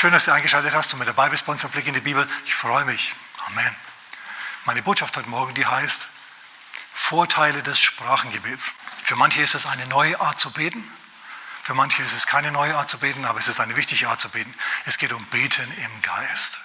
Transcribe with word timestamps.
Schön, 0.00 0.12
dass 0.12 0.26
du 0.26 0.32
eingeschaltet 0.32 0.72
hast 0.74 0.92
und 0.92 1.00
mit 1.00 1.08
dabei 1.08 1.28
bist 1.28 1.44
bei 1.44 1.50
unserem 1.50 1.72
Blick 1.72 1.88
in 1.88 1.92
die 1.92 2.00
Bibel. 2.00 2.24
Ich 2.44 2.54
freue 2.54 2.84
mich. 2.84 3.16
Amen. 3.46 3.74
Meine 4.64 4.80
Botschaft 4.80 5.16
heute 5.16 5.28
Morgen, 5.28 5.54
die 5.54 5.66
heißt 5.66 6.10
Vorteile 6.92 7.64
des 7.64 7.80
Sprachengebets. 7.80 8.74
Für 9.02 9.16
manche 9.16 9.42
ist 9.42 9.56
es 9.56 9.66
eine 9.66 9.84
neue 9.88 10.20
Art 10.20 10.38
zu 10.38 10.52
beten. 10.52 10.88
Für 11.64 11.74
manche 11.74 12.00
ist 12.04 12.14
es 12.14 12.28
keine 12.28 12.52
neue 12.52 12.76
Art 12.76 12.88
zu 12.88 12.98
beten, 12.98 13.24
aber 13.24 13.40
es 13.40 13.48
ist 13.48 13.58
eine 13.58 13.74
wichtige 13.74 14.08
Art 14.08 14.20
zu 14.20 14.28
beten. 14.28 14.54
Es 14.84 14.98
geht 14.98 15.12
um 15.12 15.24
Beten 15.30 15.68
im 15.78 16.02
Geist. 16.02 16.60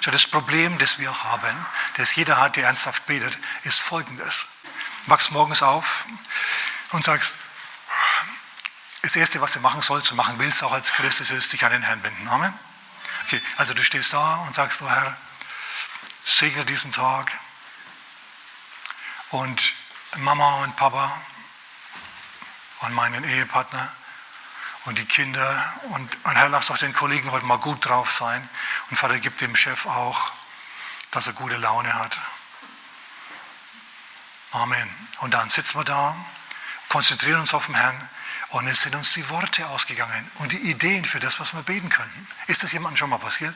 Schau, 0.00 0.10
das 0.10 0.26
Problem, 0.26 0.78
das 0.78 0.98
wir 0.98 1.24
haben, 1.24 1.66
das 1.98 2.14
jeder 2.14 2.40
hat, 2.40 2.56
der 2.56 2.64
ernsthaft 2.64 3.04
betet, 3.04 3.36
ist 3.64 3.80
folgendes. 3.80 4.46
Wachst 5.04 5.30
morgens 5.32 5.62
auf 5.62 6.06
und 6.92 7.04
sagst, 7.04 7.36
das 9.06 9.14
Erste, 9.14 9.40
was 9.40 9.52
du 9.52 9.60
machen 9.60 9.82
sollst 9.82 10.10
und 10.10 10.16
machen 10.16 10.34
willst, 10.40 10.64
auch 10.64 10.72
als 10.72 10.92
Christus, 10.92 11.30
ist 11.30 11.52
dich 11.52 11.64
an 11.64 11.70
den 11.70 11.82
Herrn 11.82 12.02
wenden. 12.02 12.26
Amen. 12.26 12.52
Okay, 13.24 13.40
also 13.56 13.72
du 13.72 13.84
stehst 13.84 14.12
da 14.12 14.36
und 14.46 14.54
sagst, 14.54 14.82
oh 14.82 14.88
Herr, 14.90 15.16
segne 16.24 16.64
diesen 16.64 16.90
Tag. 16.90 17.30
Und 19.30 19.74
Mama 20.16 20.64
und 20.64 20.74
Papa 20.76 21.16
und 22.80 22.94
meinen 22.94 23.22
Ehepartner 23.22 23.92
und 24.86 24.98
die 24.98 25.04
Kinder. 25.04 25.74
Und, 25.90 26.16
und 26.24 26.34
Herr, 26.34 26.48
lass 26.48 26.66
doch 26.66 26.78
den 26.78 26.92
Kollegen 26.92 27.30
heute 27.30 27.46
mal 27.46 27.58
gut 27.58 27.86
drauf 27.86 28.10
sein. 28.10 28.48
Und 28.90 28.96
Vater, 28.96 29.20
gib 29.20 29.38
dem 29.38 29.54
Chef 29.54 29.86
auch, 29.86 30.32
dass 31.12 31.28
er 31.28 31.32
gute 31.34 31.56
Laune 31.56 31.94
hat. 31.94 32.18
Amen. 34.50 35.10
Und 35.18 35.32
dann 35.32 35.48
sitzen 35.48 35.78
wir 35.78 35.84
da, 35.84 36.16
konzentrieren 36.88 37.40
uns 37.40 37.54
auf 37.54 37.66
den 37.66 37.76
Herrn 37.76 38.08
und 38.50 38.66
es 38.68 38.82
sind 38.82 38.94
uns 38.94 39.12
die 39.12 39.28
Worte 39.28 39.66
ausgegangen 39.68 40.30
und 40.36 40.52
die 40.52 40.70
Ideen 40.70 41.04
für 41.04 41.20
das, 41.20 41.40
was 41.40 41.54
wir 41.54 41.62
beten 41.62 41.88
könnten. 41.88 42.28
Ist 42.46 42.62
das 42.62 42.72
jemandem 42.72 42.96
schon 42.96 43.10
mal 43.10 43.18
passiert? 43.18 43.54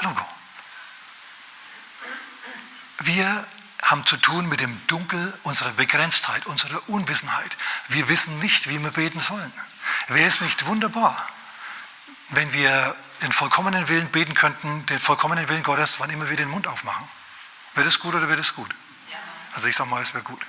Logo. 0.00 0.26
Wir 3.00 3.46
haben 3.82 4.06
zu 4.06 4.16
tun 4.16 4.48
mit 4.48 4.60
dem 4.60 4.86
Dunkel 4.86 5.38
unserer 5.42 5.72
Begrenztheit, 5.72 6.46
unserer 6.46 6.88
Unwissenheit. 6.88 7.56
Wir 7.88 8.08
wissen 8.08 8.38
nicht, 8.38 8.68
wie 8.68 8.78
wir 8.78 8.90
beten 8.90 9.20
sollen. 9.20 9.52
Wäre 10.08 10.28
es 10.28 10.40
nicht 10.40 10.66
wunderbar, 10.66 11.28
wenn 12.30 12.52
wir 12.52 12.96
den 13.22 13.32
vollkommenen 13.32 13.88
Willen 13.88 14.10
beten 14.10 14.34
könnten, 14.34 14.86
den 14.86 14.98
vollkommenen 14.98 15.48
Willen 15.48 15.62
Gottes, 15.62 16.00
wann 16.00 16.10
immer 16.10 16.28
wir 16.28 16.36
den 16.36 16.48
Mund 16.48 16.66
aufmachen? 16.66 17.06
Wäre 17.74 17.84
das 17.84 17.98
gut 17.98 18.14
oder 18.14 18.28
wäre 18.28 18.38
das 18.38 18.54
gut? 18.54 18.74
Also 19.54 19.68
ich 19.68 19.76
sage 19.76 19.90
mal, 19.90 20.02
es 20.02 20.14
wäre 20.14 20.24
gut. 20.24 20.40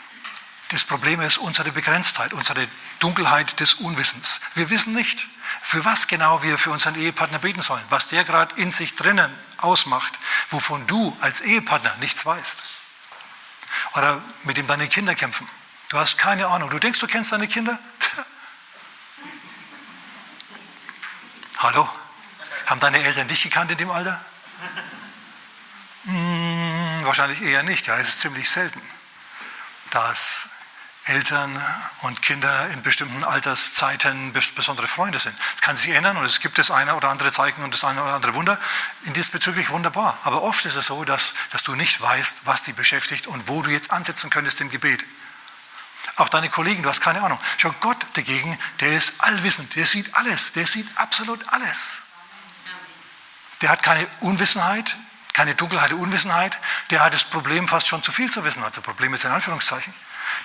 Das 0.69 0.83
Problem 0.83 1.21
ist 1.21 1.37
unsere 1.37 1.71
Begrenztheit, 1.71 2.33
unsere 2.33 2.67
Dunkelheit 2.99 3.59
des 3.59 3.75
Unwissens. 3.75 4.41
Wir 4.55 4.69
wissen 4.69 4.93
nicht, 4.93 5.27
für 5.61 5.85
was 5.85 6.07
genau 6.07 6.41
wir 6.41 6.57
für 6.57 6.71
unseren 6.71 6.95
Ehepartner 6.95 7.39
beten 7.39 7.61
sollen, 7.61 7.83
was 7.89 8.07
der 8.07 8.23
gerade 8.23 8.55
in 8.55 8.71
sich 8.71 8.95
drinnen 8.95 9.31
ausmacht, 9.57 10.13
wovon 10.49 10.85
du 10.87 11.15
als 11.21 11.41
Ehepartner 11.41 11.95
nichts 11.99 12.25
weißt. 12.25 12.63
Oder 13.93 14.21
mit 14.43 14.57
dem 14.57 14.67
deine 14.67 14.87
Kinder 14.87 15.13
kämpfen. 15.15 15.47
Du 15.89 15.97
hast 15.97 16.17
keine 16.17 16.47
Ahnung. 16.47 16.69
Du 16.69 16.79
denkst, 16.79 16.99
du 16.99 17.07
kennst 17.07 17.31
deine 17.31 17.47
Kinder? 17.47 17.77
Hallo? 21.59 21.87
Haben 22.65 22.79
deine 22.79 23.03
Eltern 23.03 23.27
dich 23.27 23.43
gekannt 23.43 23.71
in 23.71 23.77
dem 23.77 23.91
Alter? 23.91 24.23
Hm, 26.05 27.01
wahrscheinlich 27.03 27.41
eher 27.41 27.63
nicht. 27.63 27.87
Ja, 27.87 27.97
es 27.97 28.09
ist 28.09 28.19
ziemlich 28.21 28.49
selten, 28.49 28.81
dass 29.91 30.49
Eltern 31.05 31.63
und 32.01 32.21
Kinder 32.23 32.69
in 32.73 32.81
bestimmten 32.81 33.23
Alterszeiten 33.23 34.33
besondere 34.33 34.87
Freunde 34.87 35.19
sind. 35.19 35.37
Es 35.55 35.61
kann 35.61 35.77
sich 35.77 35.91
ändern 35.91 36.17
und 36.17 36.25
es 36.25 36.39
gibt 36.39 36.57
das 36.57 36.71
eine 36.71 36.95
oder 36.95 37.09
andere 37.09 37.31
Zeichen 37.31 37.63
und 37.63 37.73
das 37.73 37.83
eine 37.83 38.01
oder 38.01 38.13
andere 38.13 38.33
Wunder. 38.33 38.59
In 39.03 39.13
diesbezüglich 39.13 39.69
wunderbar. 39.69 40.17
Aber 40.23 40.41
oft 40.41 40.65
ist 40.65 40.75
es 40.75 40.87
so, 40.87 41.05
dass, 41.05 41.35
dass 41.51 41.63
du 41.63 41.75
nicht 41.75 42.01
weißt, 42.01 42.41
was 42.45 42.63
die 42.63 42.73
beschäftigt 42.73 43.27
und 43.27 43.47
wo 43.47 43.61
du 43.61 43.69
jetzt 43.69 43.91
ansetzen 43.91 44.31
könntest 44.31 44.61
im 44.61 44.71
Gebet. 44.71 45.05
Auch 46.15 46.29
deine 46.29 46.49
Kollegen, 46.49 46.81
du 46.81 46.89
hast 46.89 47.01
keine 47.01 47.21
Ahnung. 47.21 47.39
Schau, 47.57 47.71
Gott 47.81 48.03
dagegen, 48.13 48.57
der 48.79 48.97
ist 48.97 49.21
allwissend, 49.21 49.75
der 49.75 49.85
sieht 49.85 50.15
alles, 50.15 50.53
der 50.53 50.65
sieht 50.65 50.87
absolut 50.95 51.39
alles. 51.53 52.01
Der 53.61 53.69
hat 53.69 53.83
keine 53.83 54.07
Unwissenheit, 54.21 54.95
keine 55.33 55.53
Dunkelheit 55.53 55.93
Unwissenheit, 55.93 56.57
der 56.89 57.03
hat 57.03 57.13
das 57.13 57.25
Problem 57.25 57.67
fast 57.67 57.87
schon 57.87 58.01
zu 58.01 58.11
viel 58.11 58.31
zu 58.31 58.43
wissen, 58.43 58.63
also 58.63 58.81
Problem 58.81 59.13
ist 59.13 59.25
in 59.25 59.31
Anführungszeichen 59.31 59.93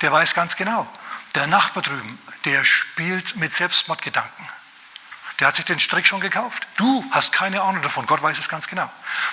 der 0.02 0.12
weiß 0.12 0.34
ganz 0.34 0.56
genau, 0.56 0.86
der 1.34 1.46
Nachbar 1.46 1.82
drüben, 1.82 2.18
der 2.44 2.64
spielt 2.64 3.36
mit 3.36 3.52
Selbstmordgedanken. 3.52 4.48
Der 5.38 5.48
hat 5.48 5.54
sich 5.54 5.64
den 5.64 5.80
Strick 5.80 6.06
schon 6.06 6.20
gekauft. 6.20 6.66
Du 6.76 7.04
hast 7.12 7.32
keine 7.32 7.62
Ahnung 7.62 7.82
davon, 7.82 8.06
Gott 8.06 8.22
weiß 8.22 8.38
es 8.38 8.48
ganz 8.48 8.66
genau. 8.66 8.90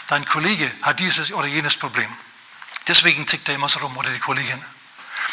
Dein 0.08 0.26
Kollege 0.26 0.72
hat 0.82 1.00
dieses 1.00 1.34
oder 1.34 1.48
jenes 1.48 1.78
Problem. 1.78 2.12
Deswegen 2.88 3.28
zickt 3.28 3.50
er 3.50 3.56
immer 3.56 3.68
so 3.68 3.80
rum 3.80 3.96
oder 3.98 4.10
die 4.10 4.20
Kollegin. 4.20 4.64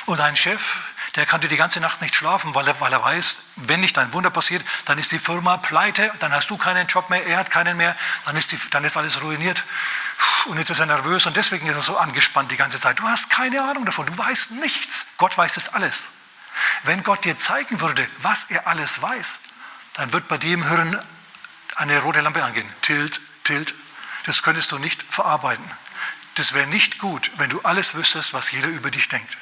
Und 0.07 0.19
dein 0.19 0.35
Chef, 0.35 0.89
der 1.15 1.27
kann 1.27 1.41
dir 1.41 1.49
die 1.49 1.57
ganze 1.57 1.79
Nacht 1.79 2.03
nicht 2.03 2.17
schlafen, 2.17 2.55
weil 2.57 2.67
er, 2.67 2.81
weil 2.81 2.93
er 2.93 3.03
weiß, 3.03 3.51
wenn 3.57 3.81
nicht 3.81 3.97
ein 3.99 4.13
Wunder 4.13 4.31
passiert, 4.31 4.65
dann 4.87 4.99
ist 4.99 5.13
die 5.13 5.21
Firma 5.21 5.59
pleite, 5.59 6.13
dann 6.19 6.33
hast 6.33 6.51
du 6.51 6.57
keinen 6.57 6.89
Job 6.89 7.09
mehr, 7.09 7.25
er 7.25 7.39
hat 7.39 7.51
keinen 7.51 7.77
mehr, 7.77 7.97
dann 8.25 8.37
ist, 8.37 8.51
die, 8.51 8.59
dann 8.71 8.85
ist 8.85 8.97
alles 8.97 9.23
ruiniert. 9.23 9.63
Und 10.47 10.59
jetzt 10.59 10.71
ist 10.71 10.79
er 10.79 10.87
nervös 10.87 11.27
und 11.27 11.37
deswegen 11.37 11.67
ist 11.67 11.77
er 11.77 11.83
so 11.83 11.97
angespannt 11.97 12.51
die 12.51 12.57
ganze 12.57 12.79
Zeit. 12.79 12.99
Du 12.99 13.05
hast 13.05 13.31
keine 13.31 13.63
Ahnung 13.63 13.85
davon, 13.87 14.07
du 14.07 14.17
weißt 14.17 14.53
nichts. 14.53 15.07
Gott 15.17 15.37
weiß 15.37 15.57
es 15.57 15.71
alles. 15.71 16.09
Wenn 16.83 17.03
Gott 17.03 17.25
dir 17.25 17.39
zeigen 17.39 17.81
würde, 17.81 18.07
was 18.19 18.51
er 18.51 18.67
alles 18.67 19.01
weiß, 19.01 19.41
dann 19.95 20.13
wird 20.13 20.29
bei 20.29 20.39
dir 20.39 20.55
im 20.55 20.69
Hirn 20.69 21.03
eine 21.77 21.99
rote 22.01 22.21
Lampe 22.21 22.45
angehen. 22.45 22.71
Tilt, 22.83 23.21
tilt. 23.45 23.75
Das 24.27 24.43
könntest 24.43 24.71
du 24.73 24.79
nicht 24.79 25.03
verarbeiten. 25.09 25.65
Das 26.35 26.53
wäre 26.53 26.67
nicht 26.67 26.99
gut, 26.99 27.31
wenn 27.37 27.49
du 27.49 27.61
alles 27.63 27.95
wüsstest, 27.95 28.35
was 28.35 28.51
jeder 28.51 28.69
über 28.69 28.91
dich 28.91 29.09
denkt. 29.09 29.37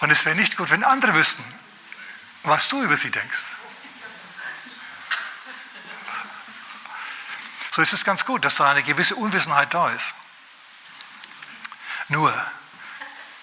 Und 0.00 0.10
es 0.10 0.24
wäre 0.24 0.36
nicht 0.36 0.56
gut, 0.56 0.70
wenn 0.70 0.84
andere 0.84 1.14
wüssten, 1.14 1.44
was 2.42 2.68
du 2.68 2.82
über 2.82 2.96
sie 2.96 3.10
denkst. 3.10 3.46
So 7.76 7.82
ist 7.82 7.92
es 7.92 8.06
ganz 8.06 8.24
gut, 8.24 8.42
dass 8.42 8.54
da 8.54 8.70
eine 8.70 8.82
gewisse 8.82 9.16
Unwissenheit 9.16 9.74
da 9.74 9.90
ist. 9.90 10.14
Nur, 12.08 12.32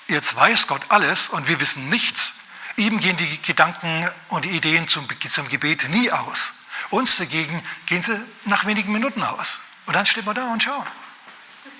jetzt 0.07 0.35
weiß 0.35 0.65
Gott 0.65 0.81
alles 0.89 1.27
und 1.27 1.47
wir 1.47 1.59
wissen 1.59 1.87
nichts. 1.89 2.31
Ihm 2.75 2.99
gehen 2.99 3.15
die 3.15 3.39
Gedanken 3.43 4.09
und 4.29 4.45
die 4.45 4.49
Ideen 4.49 4.87
zum, 4.87 5.07
zum 5.29 5.47
Gebet 5.49 5.87
nie 5.89 6.11
aus. 6.11 6.53
Uns 6.89 7.17
dagegen 7.17 7.61
gehen 7.85 8.01
sie 8.01 8.19
nach 8.45 8.65
wenigen 8.65 8.91
Minuten 8.91 9.21
aus. 9.21 9.59
Und 9.85 9.95
dann 9.95 10.07
steht 10.07 10.25
man 10.25 10.33
da 10.33 10.51
und 10.51 10.63
schaut. 10.63 10.87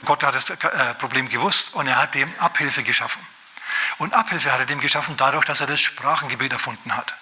Gott 0.06 0.24
hat 0.24 0.36
das 0.36 0.52
äh, 0.52 0.94
Problem 1.00 1.30
gewusst 1.30 1.74
und 1.74 1.88
er 1.88 1.96
hat 1.96 2.14
dem 2.14 2.32
Abhilfe 2.38 2.84
geschaffen. 2.84 3.26
Und 3.98 4.14
Abhilfe 4.14 4.52
hat 4.52 4.60
er 4.60 4.68
dem 4.68 4.80
geschaffen 4.80 5.18
dadurch, 5.18 5.46
dass 5.46 5.62
er 5.62 5.66
das 5.66 5.82
Sprachengebet 5.82 6.52
erfunden 6.54 6.96
hat. 6.96 7.16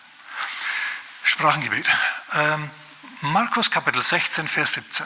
Sprachengebet. 1.23 1.87
Ähm, 2.33 2.69
Markus 3.21 3.69
Kapitel 3.69 4.01
16, 4.01 4.47
Vers 4.47 4.73
17. 4.73 5.05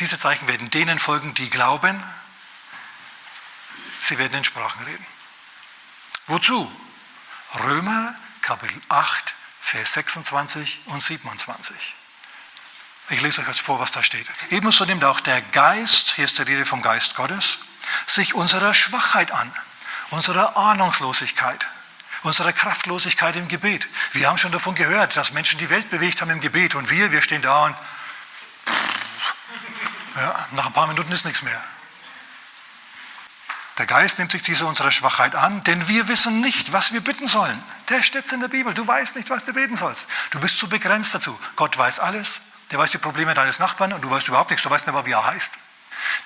Diese 0.00 0.18
Zeichen 0.18 0.46
werden 0.48 0.70
denen 0.70 0.98
folgen, 0.98 1.32
die 1.32 1.48
glauben, 1.48 2.02
sie 4.02 4.18
werden 4.18 4.36
in 4.36 4.44
Sprachen 4.44 4.84
reden. 4.84 5.06
Wozu? 6.26 6.70
Römer 7.60 8.14
Kapitel 8.42 8.78
8, 8.90 9.34
Vers 9.62 9.94
26 9.94 10.82
und 10.86 11.02
27. 11.02 11.94
Ich 13.10 13.22
lese 13.22 13.40
euch 13.40 13.62
vor, 13.62 13.80
was 13.80 13.92
da 13.92 14.02
steht. 14.02 14.26
Ebenso 14.50 14.84
nimmt 14.84 15.04
auch 15.04 15.20
der 15.20 15.40
Geist, 15.40 16.16
hier 16.16 16.26
ist 16.26 16.36
die 16.36 16.42
Rede 16.42 16.66
vom 16.66 16.82
Geist 16.82 17.14
Gottes, 17.14 17.60
sich 18.06 18.34
unserer 18.34 18.74
Schwachheit 18.74 19.30
an, 19.30 19.50
unserer 20.10 20.54
Ahnungslosigkeit, 20.58 21.66
unsere 22.22 22.52
Kraftlosigkeit 22.52 23.36
im 23.36 23.48
Gebet. 23.48 23.88
Wir 24.12 24.28
haben 24.28 24.38
schon 24.38 24.52
davon 24.52 24.74
gehört, 24.74 25.16
dass 25.16 25.32
Menschen 25.32 25.58
die 25.58 25.70
Welt 25.70 25.88
bewegt 25.90 26.20
haben 26.20 26.30
im 26.30 26.40
Gebet 26.40 26.74
und 26.74 26.90
wir, 26.90 27.12
wir 27.12 27.22
stehen 27.22 27.42
da 27.42 27.66
und 27.66 27.74
ja, 30.16 30.48
nach 30.52 30.66
ein 30.66 30.72
paar 30.72 30.88
Minuten 30.88 31.12
ist 31.12 31.24
nichts 31.24 31.42
mehr. 31.42 31.64
Der 33.78 33.86
Geist 33.86 34.18
nimmt 34.18 34.32
sich 34.32 34.42
diese 34.42 34.66
unsere 34.66 34.90
Schwachheit 34.90 35.36
an, 35.36 35.62
denn 35.62 35.86
wir 35.86 36.08
wissen 36.08 36.40
nicht, 36.40 36.72
was 36.72 36.92
wir 36.92 37.00
bitten 37.00 37.28
sollen. 37.28 37.62
Der 37.88 38.02
steht 38.02 38.30
in 38.32 38.40
der 38.40 38.48
Bibel. 38.48 38.74
Du 38.74 38.84
weißt 38.84 39.14
nicht, 39.14 39.30
was 39.30 39.44
du 39.44 39.52
beten 39.52 39.76
sollst. 39.76 40.08
Du 40.32 40.40
bist 40.40 40.58
zu 40.58 40.68
begrenzt 40.68 41.14
dazu. 41.14 41.38
Gott 41.54 41.78
weiß 41.78 42.00
alles. 42.00 42.40
Der 42.72 42.80
weiß 42.80 42.90
die 42.90 42.98
Probleme 42.98 43.34
deines 43.34 43.60
Nachbarn 43.60 43.92
und 43.92 44.02
du 44.02 44.10
weißt 44.10 44.26
überhaupt 44.26 44.50
nichts. 44.50 44.64
Du 44.64 44.70
weißt 44.70 44.86
nicht 44.86 44.94
mal, 44.94 45.06
wie 45.06 45.12
er 45.12 45.24
heißt. 45.24 45.58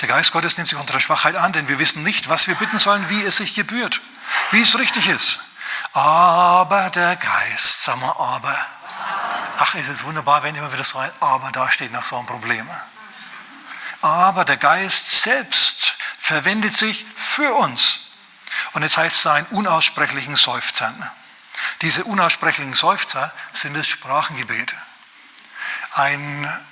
Der 0.00 0.08
Geist 0.08 0.32
Gottes 0.32 0.56
nimmt 0.56 0.68
sich 0.68 0.78
unsere 0.78 0.98
Schwachheit 0.98 1.36
an, 1.36 1.52
denn 1.52 1.68
wir 1.68 1.78
wissen 1.78 2.02
nicht, 2.02 2.30
was 2.30 2.48
wir 2.48 2.54
bitten 2.54 2.78
sollen, 2.78 3.06
wie 3.10 3.22
es 3.22 3.36
sich 3.36 3.54
gebührt, 3.54 4.00
wie 4.50 4.62
es 4.62 4.78
richtig 4.78 5.08
ist. 5.08 5.40
Aber 5.92 6.90
der 6.90 7.16
Geist, 7.16 7.84
sag 7.84 8.00
mal, 8.00 8.14
aber. 8.16 8.56
Ach, 9.58 9.74
es 9.74 9.88
ist 9.88 10.04
wunderbar, 10.04 10.42
wenn 10.42 10.54
immer 10.54 10.72
wieder 10.72 10.84
so 10.84 10.98
ein 10.98 11.10
Aber 11.20 11.52
dasteht 11.52 11.92
nach 11.92 12.04
so 12.04 12.16
einem 12.16 12.26
Problem. 12.26 12.68
Aber 14.00 14.44
der 14.44 14.56
Geist 14.56 15.22
selbst 15.22 15.94
verwendet 16.18 16.74
sich 16.74 17.04
für 17.14 17.52
uns 17.54 18.00
Und 18.72 18.82
jetzt 18.82 18.96
heißt 18.96 19.16
es 19.16 19.26
einen 19.26 19.46
unaussprechlichen 19.48 20.36
Seufzern. 20.36 21.10
Diese 21.82 22.04
unaussprechlichen 22.04 22.72
Seufzer 22.72 23.32
sind 23.52 23.76
das 23.76 23.88
Sprachengebet. 23.88 24.74
Ein 25.92 26.62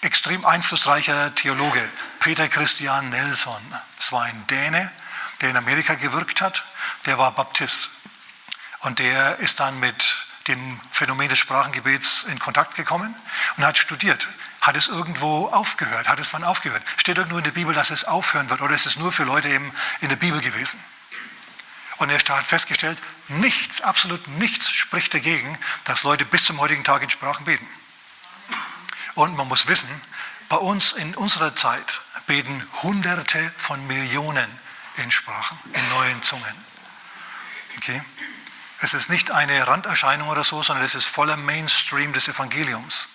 extrem 0.00 0.44
einflussreicher 0.46 1.34
Theologe, 1.34 1.86
Peter 2.20 2.48
Christian 2.48 3.10
Nelson, 3.10 3.74
das 3.98 4.12
war 4.12 4.22
ein 4.22 4.46
Däne, 4.46 4.90
der 5.40 5.50
in 5.50 5.56
Amerika 5.56 5.94
gewirkt 5.94 6.40
hat, 6.40 6.64
der 7.06 7.18
war 7.18 7.32
Baptist. 7.32 7.90
Und 8.80 8.98
der 8.98 9.38
ist 9.38 9.60
dann 9.60 9.78
mit 9.80 10.26
dem 10.48 10.80
Phänomen 10.90 11.28
des 11.28 11.38
Sprachengebets 11.38 12.24
in 12.24 12.38
Kontakt 12.38 12.74
gekommen 12.74 13.14
und 13.56 13.64
hat 13.64 13.78
studiert. 13.78 14.28
Hat 14.60 14.76
es 14.76 14.88
irgendwo 14.88 15.48
aufgehört? 15.48 16.08
Hat 16.08 16.18
es 16.18 16.32
wann 16.34 16.44
aufgehört? 16.44 16.82
Steht 16.96 17.18
irgendwo 17.18 17.38
in 17.38 17.44
der 17.44 17.50
Bibel, 17.50 17.74
dass 17.74 17.90
es 17.90 18.04
aufhören 18.04 18.48
wird 18.50 18.60
oder 18.60 18.74
ist 18.74 18.86
es 18.86 18.96
nur 18.96 19.12
für 19.12 19.24
Leute 19.24 19.48
eben 19.48 19.72
in 20.00 20.08
der 20.08 20.16
Bibel 20.16 20.40
gewesen? 20.40 20.82
Und 21.98 22.08
er 22.08 22.18
hat 22.18 22.46
festgestellt, 22.46 22.98
nichts, 23.28 23.82
absolut 23.82 24.26
nichts 24.28 24.70
spricht 24.70 25.12
dagegen, 25.12 25.58
dass 25.84 26.02
Leute 26.02 26.24
bis 26.24 26.46
zum 26.46 26.58
heutigen 26.58 26.82
Tag 26.82 27.02
in 27.02 27.10
Sprachen 27.10 27.44
beten. 27.44 27.66
Und 29.14 29.36
man 29.36 29.48
muss 29.48 29.66
wissen, 29.66 30.00
bei 30.48 30.56
uns 30.56 30.92
in 30.92 31.14
unserer 31.14 31.54
Zeit 31.54 32.00
beten 32.26 32.66
Hunderte 32.82 33.52
von 33.56 33.86
Millionen 33.86 34.50
in 34.96 35.10
Sprachen, 35.10 35.58
in 35.72 35.88
neuen 35.90 36.22
Zungen. 36.22 36.64
Okay? 37.76 38.00
Es 38.80 38.94
ist 38.94 39.10
nicht 39.10 39.30
eine 39.30 39.66
Randerscheinung 39.66 40.28
oder 40.28 40.42
so, 40.42 40.62
sondern 40.62 40.84
es 40.84 40.94
ist 40.94 41.06
voller 41.06 41.36
Mainstream 41.36 42.12
des 42.12 42.28
Evangeliums. 42.28 43.08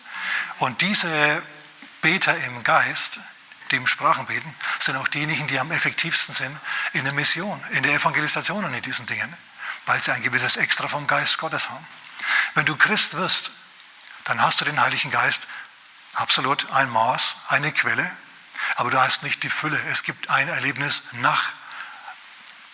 Und 0.60 0.82
diese 0.82 1.42
Beter 2.02 2.38
im 2.46 2.64
Geist, 2.64 3.20
die 3.72 3.78
im 3.78 3.88
Sprachen 3.88 4.28
beten, 4.28 4.54
sind 4.80 4.96
auch 4.96 5.08
diejenigen, 5.08 5.48
die 5.48 5.60
am 5.60 5.72
effektivsten 5.72 6.36
sind 6.36 6.56
in 6.94 7.04
der 7.04 7.14
Mission, 7.14 7.62
in 7.72 7.82
der 7.82 7.94
Evangelisation 7.94 8.64
und 8.64 8.74
in 8.76 8.82
diesen 8.84 9.08
Dingen, 9.08 9.36
weil 9.88 10.00
sie 10.02 10.12
ein 10.12 10.22
gewisses 10.22 10.58
Extra 10.58 10.88
vom 10.88 11.08
Geist 11.08 11.40
Gottes 11.40 11.70
haben. 11.70 11.86
Wenn 12.54 12.66
du 12.66 12.76
Christ 12.76 13.16
wirst, 13.16 13.52
dann 14.26 14.42
hast 14.42 14.62
du 14.62 14.66
den 14.66 14.80
Heiligen 14.80 15.10
Geist 15.10 15.48
absolut 16.14 16.72
ein 16.72 16.90
Maß, 16.90 17.38
eine 17.48 17.72
Quelle, 17.72 18.10
aber 18.76 18.92
du 18.92 19.00
hast 19.00 19.24
nicht 19.24 19.42
die 19.42 19.50
Fülle. 19.50 19.80
Es 19.90 20.04
gibt 20.04 20.30
ein 20.30 20.48
Erlebnis 20.48 21.06
nach 21.14 21.50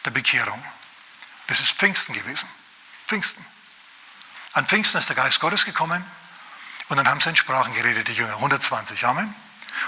der 0.04 0.12
Bekehrung. 0.12 0.62
Das 1.48 1.60
ist 1.60 1.72
Pfingsten 1.72 2.14
gewesen. 2.14 2.50
Pfingsten. 3.12 3.46
An 4.54 4.66
Pfingsten 4.66 4.98
ist 5.00 5.10
der 5.10 5.18
Geist 5.18 5.42
Gottes 5.42 5.66
gekommen 5.66 6.02
und 6.88 6.96
dann 6.96 7.10
haben 7.10 7.20
sie 7.20 7.28
in 7.28 7.36
Sprachen 7.36 7.74
geredet, 7.74 8.08
die 8.08 8.14
Jünger, 8.14 8.36
120, 8.36 9.06
Amen. 9.06 9.36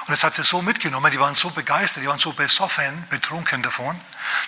Und 0.08 0.14
es 0.14 0.26
hat 0.26 0.36
sie 0.36 0.44
so 0.44 0.62
mitgenommen, 0.62 1.10
die 1.10 1.22
waren 1.22 1.34
so 1.34 1.50
begeistert, 1.52 2.04
die 2.04 2.10
waren 2.10 2.20
so 2.20 2.34
besoffen, 2.34 3.08
betrunken 3.10 3.64
davon, 3.64 3.98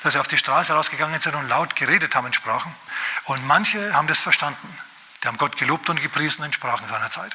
dass 0.04 0.12
sie 0.12 0.20
auf 0.20 0.28
die 0.28 0.38
Straße 0.38 0.74
rausgegangen 0.74 1.22
sind 1.22 1.36
und 1.36 1.48
laut 1.48 1.78
geredet 1.78 2.16
haben 2.16 2.28
in 2.28 2.34
Sprachen. 2.34 2.76
Und 3.24 3.48
manche 3.48 3.94
haben 3.94 4.08
das 4.08 4.20
verstanden. 4.20 4.78
Die 5.24 5.30
haben 5.30 5.38
Gott 5.38 5.56
gelobt 5.56 5.90
und 5.90 6.02
gepriesen 6.02 6.44
in 6.44 6.52
Sprachen 6.52 6.86
seiner 6.86 7.10
Zeit. 7.10 7.34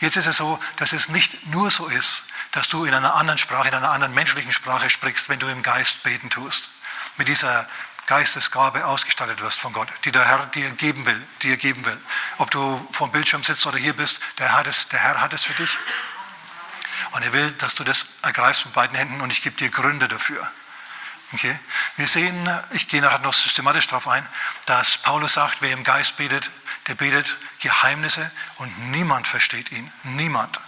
Jetzt 0.00 0.16
ist 0.16 0.26
es 0.26 0.38
so, 0.38 0.58
dass 0.78 0.94
es 0.94 1.10
nicht 1.10 1.48
nur 1.48 1.70
so 1.70 1.86
ist, 1.88 2.28
dass 2.52 2.68
du 2.68 2.86
in 2.86 2.94
einer 2.94 3.14
anderen 3.14 3.38
Sprache, 3.38 3.68
in 3.68 3.74
einer 3.74 3.90
anderen 3.90 4.14
menschlichen 4.14 4.52
Sprache 4.52 4.88
sprichst, 4.88 5.28
wenn 5.28 5.38
du 5.38 5.48
im 5.48 5.62
Geist 5.62 6.02
beten 6.02 6.30
tust. 6.30 6.70
Mit 7.18 7.28
dieser 7.28 7.68
Geistesgabe 8.06 8.84
ausgestattet 8.86 9.40
wirst 9.40 9.60
von 9.60 9.72
Gott, 9.72 9.88
die 10.04 10.12
der 10.12 10.24
Herr 10.24 10.46
dir 10.46 10.70
geben 10.70 11.04
will, 11.04 11.28
dir 11.42 11.56
geben 11.56 11.84
will. 11.84 12.00
Ob 12.38 12.50
du 12.50 12.88
vom 12.92 13.10
Bildschirm 13.10 13.42
sitzt 13.42 13.66
oder 13.66 13.78
hier 13.78 13.94
bist, 13.94 14.20
der 14.38 14.56
Herr, 14.56 14.66
ist, 14.66 14.92
der 14.92 15.00
Herr 15.00 15.20
hat 15.20 15.32
es 15.32 15.44
für 15.44 15.54
dich. 15.54 15.76
Und 17.12 17.24
er 17.24 17.32
will, 17.32 17.50
dass 17.52 17.74
du 17.74 17.84
das 17.84 18.06
ergreifst 18.22 18.66
mit 18.66 18.74
beiden 18.74 18.96
Händen 18.96 19.20
und 19.20 19.32
ich 19.32 19.42
gebe 19.42 19.56
dir 19.56 19.70
Gründe 19.70 20.06
dafür. 20.06 20.50
Okay? 21.32 21.58
Wir 21.96 22.06
sehen, 22.06 22.48
ich 22.70 22.88
gehe 22.88 23.00
nachher 23.00 23.18
noch 23.18 23.34
systematisch 23.34 23.88
darauf 23.88 24.06
ein, 24.06 24.26
dass 24.66 24.98
Paulus 24.98 25.34
sagt, 25.34 25.62
wer 25.62 25.72
im 25.72 25.82
Geist 25.82 26.16
betet, 26.16 26.50
der 26.86 26.94
betet 26.94 27.36
Geheimnisse 27.60 28.30
und 28.56 28.90
niemand 28.90 29.26
versteht 29.26 29.72
ihn. 29.72 29.90
Niemand. 30.04 30.60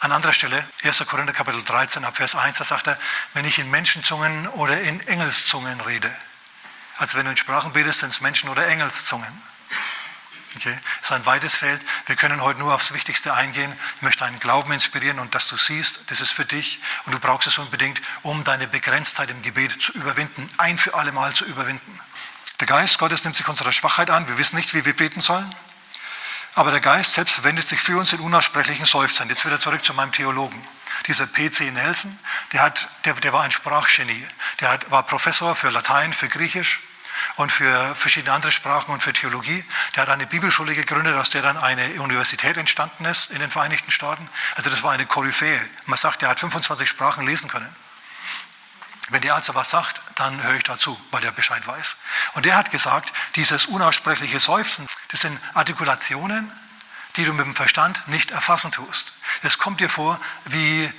An 0.00 0.12
anderer 0.12 0.32
Stelle, 0.32 0.66
1. 0.82 1.06
Korinther 1.06 1.34
Kapitel 1.34 1.62
13, 1.62 2.06
ab 2.06 2.16
Vers 2.16 2.34
1, 2.34 2.56
da 2.56 2.64
sagt 2.64 2.86
er, 2.86 2.98
wenn 3.34 3.44
ich 3.44 3.58
in 3.58 3.70
Menschenzungen 3.70 4.48
oder 4.48 4.80
in 4.80 5.06
Engelszungen 5.06 5.78
rede. 5.82 6.10
Also 7.00 7.16
wenn 7.16 7.24
du 7.24 7.30
in 7.30 7.36
Sprachen 7.36 7.72
betest, 7.72 8.00
sind 8.00 8.10
es 8.10 8.20
Menschen- 8.20 8.50
oder 8.50 8.66
Engelszungen. 8.66 9.42
Okay? 10.56 10.78
Das 11.00 11.10
ist 11.10 11.16
ein 11.16 11.24
weites 11.24 11.56
Feld. 11.56 11.80
Wir 12.04 12.14
können 12.14 12.42
heute 12.42 12.58
nur 12.58 12.74
aufs 12.74 12.92
Wichtigste 12.92 13.32
eingehen. 13.32 13.72
Ich 13.96 14.02
möchte 14.02 14.26
einen 14.26 14.38
Glauben 14.38 14.70
inspirieren 14.70 15.18
und 15.18 15.34
dass 15.34 15.48
du 15.48 15.56
siehst, 15.56 16.10
das 16.10 16.20
ist 16.20 16.32
für 16.32 16.44
dich 16.44 16.80
und 17.06 17.14
du 17.14 17.18
brauchst 17.18 17.46
es 17.46 17.56
unbedingt, 17.56 18.02
um 18.20 18.44
deine 18.44 18.68
Begrenztheit 18.68 19.30
im 19.30 19.40
Gebet 19.40 19.80
zu 19.80 19.92
überwinden, 19.92 20.46
ein 20.58 20.76
für 20.76 20.92
alle 20.92 21.10
Mal 21.12 21.32
zu 21.32 21.46
überwinden. 21.46 22.00
Der 22.60 22.66
Geist 22.66 22.98
Gottes 22.98 23.24
nimmt 23.24 23.36
sich 23.36 23.48
unserer 23.48 23.72
Schwachheit 23.72 24.10
an. 24.10 24.28
Wir 24.28 24.36
wissen 24.36 24.56
nicht, 24.56 24.74
wie 24.74 24.84
wir 24.84 24.94
beten 24.94 25.22
sollen. 25.22 25.54
Aber 26.54 26.70
der 26.70 26.80
Geist 26.80 27.14
selbst 27.14 27.32
verwendet 27.32 27.66
sich 27.66 27.80
für 27.80 27.96
uns 27.96 28.12
in 28.12 28.20
unaussprechlichen 28.20 28.84
Seufzern. 28.84 29.30
Jetzt 29.30 29.46
wieder 29.46 29.58
zurück 29.58 29.82
zu 29.82 29.94
meinem 29.94 30.12
Theologen. 30.12 30.62
Dieser 31.06 31.26
P.C. 31.26 31.70
Nelson, 31.70 32.18
der, 32.52 32.60
hat, 32.60 32.88
der, 33.06 33.14
der 33.14 33.32
war 33.32 33.44
ein 33.44 33.52
Sprachgenie. 33.52 34.26
Der 34.60 34.70
hat, 34.70 34.90
war 34.90 35.04
Professor 35.04 35.56
für 35.56 35.70
Latein, 35.70 36.12
für 36.12 36.28
Griechisch 36.28 36.80
und 37.40 37.50
für 37.50 37.96
verschiedene 37.96 38.34
andere 38.34 38.52
Sprachen 38.52 38.92
und 38.92 39.02
für 39.02 39.14
Theologie. 39.14 39.64
Der 39.94 40.02
hat 40.02 40.10
eine 40.10 40.26
Bibelschule 40.26 40.74
gegründet, 40.74 41.16
aus 41.16 41.30
der 41.30 41.40
dann 41.40 41.56
eine 41.56 42.00
Universität 42.02 42.58
entstanden 42.58 43.06
ist 43.06 43.30
in 43.30 43.40
den 43.40 43.50
Vereinigten 43.50 43.90
Staaten. 43.90 44.28
Also 44.56 44.68
das 44.68 44.82
war 44.82 44.92
eine 44.92 45.06
Koryphäe. 45.06 45.58
Man 45.86 45.98
sagt, 45.98 46.22
er 46.22 46.28
hat 46.28 46.38
25 46.38 46.86
Sprachen 46.86 47.26
lesen 47.26 47.48
können. 47.48 47.74
Wenn 49.08 49.22
der 49.22 49.34
also 49.34 49.54
was 49.54 49.70
sagt, 49.70 50.02
dann 50.16 50.40
höre 50.42 50.54
ich 50.54 50.64
dazu, 50.64 51.00
weil 51.10 51.22
der 51.22 51.32
Bescheid 51.32 51.66
weiß. 51.66 51.96
Und 52.34 52.44
der 52.44 52.56
hat 52.56 52.70
gesagt, 52.70 53.10
dieses 53.36 53.66
unaussprechliche 53.66 54.38
Seufzen, 54.38 54.86
das 55.08 55.22
sind 55.22 55.40
Artikulationen, 55.54 56.52
die 57.16 57.24
du 57.24 57.32
mit 57.32 57.46
dem 57.46 57.54
Verstand 57.54 58.06
nicht 58.06 58.32
erfassen 58.32 58.70
tust. 58.70 59.14
Das 59.42 59.56
kommt 59.56 59.80
dir 59.80 59.88
vor 59.88 60.20
wie 60.44 60.92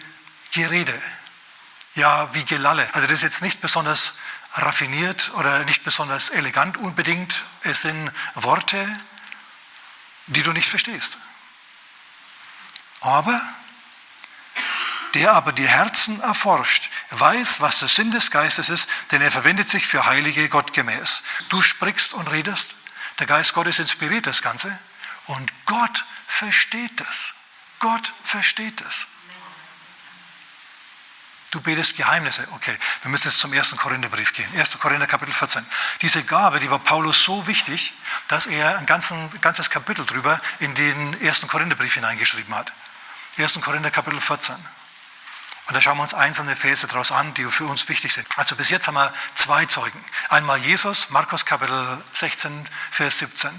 Gerede, 0.54 1.00
ja, 1.94 2.34
wie 2.34 2.44
Gelalle. 2.44 2.88
Also 2.94 3.08
das 3.08 3.18
ist 3.18 3.24
jetzt 3.24 3.42
nicht 3.44 3.62
besonders 3.62 4.18
raffiniert 4.54 5.32
oder 5.36 5.64
nicht 5.66 5.84
besonders 5.84 6.30
elegant 6.30 6.78
unbedingt. 6.78 7.44
Es 7.62 7.84
sind 7.84 8.12
Worte, 8.36 8.86
die 10.28 10.44
du 10.44 10.52
nicht 10.52 10.70
verstehst. 10.70 11.18
Aber 13.02 13.40
der 15.14 15.34
aber 15.34 15.52
die 15.52 15.68
Herzen 15.68 16.22
erforscht, 16.22 16.90
weiß, 17.10 17.60
was 17.62 17.80
der 17.80 17.90
Sinn 17.90 18.12
des 18.12 18.32
Geistes 18.32 18.70
ist, 18.70 18.88
denn 19.12 19.22
er 19.22 19.32
verwendet 19.32 19.70
sich 19.70 19.86
für 19.86 20.06
Heilige 20.06 20.48
gottgemäß. 20.48 21.24
Du 21.50 21.62
sprichst 21.62 22.14
und 22.14 22.32
redest, 22.32 22.76
der 23.20 23.28
Geist 23.28 23.54
Gottes 23.54 23.80
inspiriert 23.80 24.26
das 24.26 24.42
Ganze 24.42 24.78
und 25.26 25.52
Gott 25.66 26.06
versteht 26.28 27.00
das. 27.00 27.36
Gott 27.80 28.14
versteht 28.24 28.80
das. 28.82 29.08
Du 31.52 31.60
betest 31.60 31.98
Geheimnisse. 31.98 32.48
Okay, 32.52 32.76
wir 33.02 33.12
müssen 33.12 33.28
jetzt 33.28 33.40
zum 33.40 33.52
ersten 33.52 33.78
Korintherbrief 33.78 34.32
gehen. 34.32 34.48
1. 34.58 34.80
Korinther 34.80 35.06
Kapitel 35.06 35.34
14. 35.34 35.66
Diese 36.02 36.24
Gabe, 36.24 36.62
die 36.62 36.72
war 36.72 36.80
Paulus 36.80 37.24
so 37.24 37.46
wichtig, 37.46 37.94
dass 38.30 38.48
er 38.48 38.78
ein 38.78 38.86
ganzes 38.86 39.70
Kapitel 39.70 40.06
drüber 40.06 40.40
in 40.60 40.74
den 40.76 41.22
ersten 41.22 41.50
Korintherbrief 41.50 41.94
hineingeschrieben 41.96 42.56
hat. 42.56 42.72
1. 43.38 43.60
Korinther 43.62 43.92
Kapitel 43.92 44.22
14. 44.22 44.56
Und 45.68 45.76
da 45.76 45.82
schauen 45.82 45.98
wir 45.98 46.04
uns 46.04 46.14
einzelne 46.14 46.56
Verse 46.56 46.88
daraus 46.88 47.12
an, 47.12 47.34
die 47.34 47.44
für 47.46 47.66
uns 47.66 47.88
wichtig 47.90 48.14
sind. 48.14 48.28
Also 48.38 48.56
bis 48.56 48.70
jetzt 48.70 48.88
haben 48.88 48.96
wir 48.96 49.14
zwei 49.36 49.66
Zeugen. 49.66 50.04
Einmal 50.30 50.58
Jesus, 50.60 51.10
Markus 51.10 51.46
Kapitel 51.46 52.02
16, 52.14 52.66
Vers 52.92 53.20
17. 53.20 53.50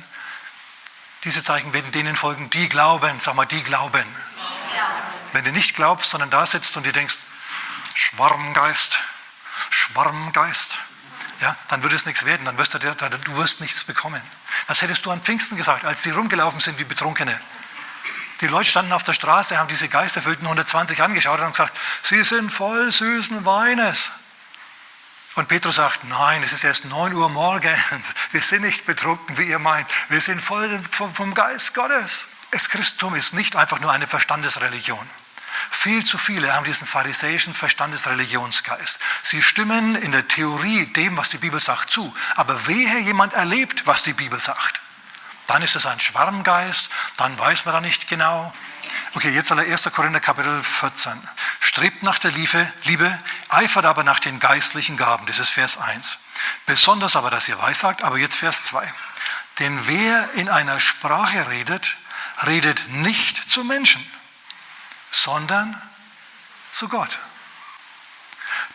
Diese 1.24 1.42
Zeichen 1.42 1.72
werden 1.74 1.92
denen 1.92 2.16
folgen, 2.16 2.48
die 2.50 2.70
glauben. 2.70 3.20
Sag 3.20 3.34
mal, 3.34 3.44
die 3.44 3.62
glauben. 3.62 4.04
Ja. 4.74 4.90
Wenn 5.32 5.44
du 5.44 5.52
nicht 5.52 5.76
glaubst, 5.76 6.10
sondern 6.10 6.30
da 6.30 6.46
sitzt 6.46 6.76
und 6.78 6.84
dir 6.84 6.92
denkst, 6.92 7.18
Schwarmgeist, 7.94 8.98
Schwarmgeist, 9.70 10.78
ja, 11.40 11.56
dann 11.68 11.82
würde 11.82 11.96
es 11.96 12.06
nichts 12.06 12.24
werden, 12.24 12.44
dann 12.44 12.56
wirst 12.58 12.74
du, 12.74 12.78
du 12.78 13.36
wirst 13.36 13.60
nichts 13.60 13.84
bekommen. 13.84 14.22
Was 14.68 14.82
hättest 14.82 15.04
du 15.04 15.10
an 15.10 15.20
Pfingsten 15.20 15.56
gesagt, 15.56 15.84
als 15.84 16.02
die 16.02 16.10
rumgelaufen 16.10 16.60
sind 16.60 16.78
wie 16.78 16.84
Betrunkene? 16.84 17.38
Die 18.40 18.46
Leute 18.46 18.70
standen 18.70 18.92
auf 18.92 19.02
der 19.02 19.12
Straße, 19.12 19.58
haben 19.58 19.68
diese 19.68 19.88
geisterfüllten 19.88 20.46
120 20.46 21.02
angeschaut 21.02 21.38
und 21.38 21.44
haben 21.44 21.52
gesagt, 21.52 21.76
sie 22.02 22.22
sind 22.24 22.50
voll 22.50 22.90
süßen 22.90 23.44
Weines. 23.44 24.12
Und 25.34 25.48
Petrus 25.48 25.76
sagt, 25.76 26.04
nein, 26.04 26.42
es 26.42 26.52
ist 26.52 26.64
erst 26.64 26.84
9 26.84 27.14
Uhr 27.14 27.28
morgens. 27.30 28.14
Wir 28.32 28.40
sind 28.40 28.62
nicht 28.62 28.84
betrunken, 28.84 29.38
wie 29.38 29.48
ihr 29.48 29.58
meint. 29.58 29.88
Wir 30.08 30.20
sind 30.20 30.40
voll 30.40 30.80
vom 30.90 31.34
Geist 31.34 31.74
Gottes. 31.74 32.28
Das 32.50 32.68
Christentum 32.68 33.14
ist 33.14 33.32
nicht 33.32 33.56
einfach 33.56 33.80
nur 33.80 33.90
eine 33.90 34.06
Verstandesreligion. 34.06 35.08
Viel 35.70 36.04
zu 36.04 36.18
viele 36.18 36.52
haben 36.52 36.64
diesen 36.64 36.86
pharisäischen 36.86 37.54
Verstandesreligionsgeist. 37.54 38.98
Sie 39.22 39.42
stimmen 39.42 39.94
in 39.96 40.12
der 40.12 40.26
Theorie 40.28 40.86
dem, 40.86 41.16
was 41.16 41.30
die 41.30 41.38
Bibel 41.38 41.60
sagt, 41.60 41.90
zu. 41.90 42.14
Aber 42.36 42.66
wehe 42.66 42.98
jemand 43.00 43.32
erlebt, 43.32 43.86
was 43.86 44.02
die 44.02 44.12
Bibel 44.12 44.38
sagt. 44.40 44.80
Dann 45.46 45.62
ist 45.62 45.76
es 45.76 45.86
ein 45.86 46.00
Schwarmgeist, 46.00 46.90
dann 47.16 47.38
weiß 47.38 47.64
man 47.64 47.74
da 47.74 47.80
nicht 47.80 48.08
genau. 48.08 48.52
Okay, 49.14 49.30
jetzt 49.30 49.52
aller 49.52 49.62
1. 49.62 49.90
Korinther 49.92 50.20
Kapitel 50.20 50.62
14. 50.62 51.12
Strebt 51.60 52.02
nach 52.02 52.18
der 52.18 52.30
Liebe, 52.30 52.72
Liebe, 52.84 53.18
eifert 53.48 53.84
aber 53.84 54.04
nach 54.04 54.20
den 54.20 54.40
geistlichen 54.40 54.96
Gaben. 54.96 55.26
Das 55.26 55.38
ist 55.38 55.50
Vers 55.50 55.78
1. 55.78 56.18
Besonders 56.66 57.16
aber, 57.16 57.30
dass 57.30 57.48
ihr 57.48 57.58
weissagt, 57.58 58.02
aber 58.02 58.18
jetzt 58.18 58.36
Vers 58.36 58.64
2. 58.64 58.90
Denn 59.58 59.86
wer 59.86 60.30
in 60.34 60.48
einer 60.48 60.80
Sprache 60.80 61.48
redet, 61.48 61.96
redet 62.46 62.88
nicht 62.88 63.50
zu 63.50 63.64
Menschen, 63.64 64.04
sondern 65.12 65.80
zu 66.70 66.88
Gott. 66.88 67.18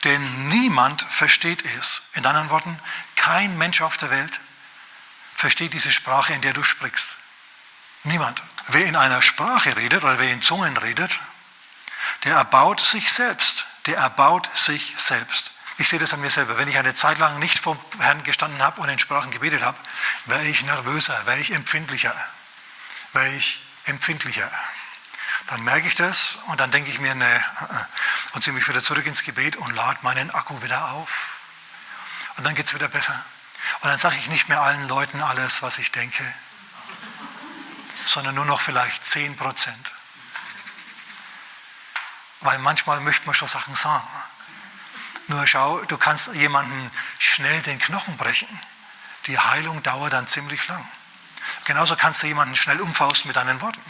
Denn 0.03 0.47
niemand 0.49 1.01
versteht 1.09 1.65
es. 1.65 2.09
In 2.13 2.25
anderen 2.25 2.49
Worten, 2.49 2.79
kein 3.15 3.57
Mensch 3.57 3.81
auf 3.81 3.97
der 3.97 4.09
Welt 4.11 4.39
versteht 5.35 5.73
diese 5.73 5.91
Sprache, 5.91 6.33
in 6.33 6.41
der 6.41 6.53
du 6.53 6.63
sprichst. 6.63 7.17
Niemand. 8.03 8.41
Wer 8.67 8.85
in 8.85 8.95
einer 8.95 9.21
Sprache 9.21 9.75
redet 9.75 10.03
oder 10.03 10.19
wer 10.19 10.31
in 10.31 10.41
Zungen 10.41 10.77
redet, 10.77 11.19
der 12.23 12.35
erbaut 12.35 12.79
sich 12.79 13.11
selbst. 13.11 13.65
Der 13.85 13.97
erbaut 13.97 14.49
sich 14.55 14.95
selbst. 14.97 15.51
Ich 15.77 15.89
sehe 15.89 15.99
das 15.99 16.13
an 16.13 16.21
mir 16.21 16.31
selber. 16.31 16.57
Wenn 16.57 16.67
ich 16.67 16.77
eine 16.77 16.93
Zeit 16.93 17.17
lang 17.17 17.39
nicht 17.39 17.59
vor 17.59 17.77
Herrn 17.99 18.23
gestanden 18.23 18.61
habe 18.61 18.81
und 18.81 18.89
in 18.89 18.99
Sprachen 18.99 19.31
gebetet 19.31 19.61
habe, 19.61 19.77
wäre 20.25 20.43
ich 20.45 20.63
nervöser, 20.63 21.25
wäre 21.25 21.39
ich 21.39 21.51
empfindlicher, 21.51 22.15
wäre 23.13 23.29
ich 23.35 23.61
empfindlicher. 23.85 24.49
Dann 25.47 25.63
merke 25.63 25.87
ich 25.87 25.95
das 25.95 26.39
und 26.47 26.59
dann 26.59 26.71
denke 26.71 26.91
ich 26.91 26.99
mir, 26.99 27.15
ne, 27.15 27.45
und 28.33 28.43
ziehe 28.43 28.53
mich 28.53 28.67
wieder 28.67 28.83
zurück 28.83 29.05
ins 29.05 29.23
Gebet 29.23 29.55
und 29.55 29.73
lade 29.73 29.99
meinen 30.01 30.29
Akku 30.31 30.61
wieder 30.61 30.91
auf. 30.91 31.39
Und 32.35 32.45
dann 32.45 32.53
geht 32.53 32.65
es 32.65 32.73
wieder 32.73 32.89
besser. 32.89 33.25
Und 33.81 33.89
dann 33.89 33.97
sage 33.97 34.17
ich 34.17 34.27
nicht 34.27 34.49
mehr 34.49 34.61
allen 34.61 34.87
Leuten 34.87 35.21
alles, 35.21 35.61
was 35.61 35.77
ich 35.77 35.91
denke, 35.91 36.23
sondern 38.05 38.35
nur 38.35 38.45
noch 38.45 38.61
vielleicht 38.61 39.05
10 39.05 39.37
Prozent. 39.37 39.93
Weil 42.41 42.59
manchmal 42.59 42.99
möchte 42.99 43.25
man 43.25 43.35
schon 43.35 43.47
Sachen 43.47 43.75
sagen. 43.75 44.07
Nur 45.27 45.45
schau, 45.47 45.81
du 45.85 45.97
kannst 45.97 46.27
jemandem 46.33 46.91
schnell 47.19 47.61
den 47.63 47.79
Knochen 47.79 48.15
brechen. 48.17 48.47
Die 49.25 49.37
Heilung 49.37 49.81
dauert 49.83 50.13
dann 50.13 50.27
ziemlich 50.27 50.67
lang. 50.67 50.87
Genauso 51.65 51.95
kannst 51.95 52.23
du 52.23 52.27
jemanden 52.27 52.55
schnell 52.55 52.79
umfausten 52.79 53.27
mit 53.27 53.35
deinen 53.35 53.59
Worten. 53.61 53.81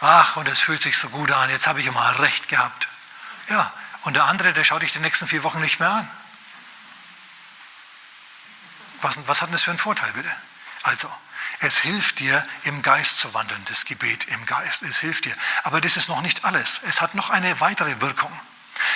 Ach, 0.00 0.36
und 0.36 0.48
es 0.48 0.60
fühlt 0.60 0.82
sich 0.82 0.96
so 0.96 1.10
gut 1.10 1.30
an, 1.30 1.50
jetzt 1.50 1.66
habe 1.66 1.80
ich 1.80 1.86
immer 1.86 2.18
recht 2.18 2.48
gehabt. 2.48 2.88
Ja, 3.48 3.72
und 4.02 4.14
der 4.14 4.24
andere, 4.24 4.52
der 4.52 4.64
schaut 4.64 4.82
dich 4.82 4.92
die 4.92 4.98
nächsten 4.98 5.26
vier 5.26 5.42
Wochen 5.42 5.60
nicht 5.60 5.78
mehr 5.78 5.90
an. 5.90 6.10
Was, 9.02 9.28
was 9.28 9.42
hat 9.42 9.48
denn 9.48 9.52
das 9.52 9.62
für 9.62 9.70
einen 9.70 9.78
Vorteil, 9.78 10.12
bitte? 10.12 10.30
Also, 10.84 11.10
es 11.60 11.78
hilft 11.78 12.20
dir, 12.20 12.46
im 12.62 12.80
Geist 12.80 13.20
zu 13.20 13.34
wandeln, 13.34 13.62
das 13.66 13.84
Gebet 13.84 14.24
im 14.28 14.46
Geist. 14.46 14.82
Es 14.82 14.98
hilft 14.98 15.26
dir. 15.26 15.36
Aber 15.64 15.80
das 15.80 15.98
ist 15.98 16.08
noch 16.08 16.22
nicht 16.22 16.44
alles. 16.44 16.80
Es 16.84 17.02
hat 17.02 17.14
noch 17.14 17.28
eine 17.28 17.60
weitere 17.60 18.00
Wirkung. 18.00 18.32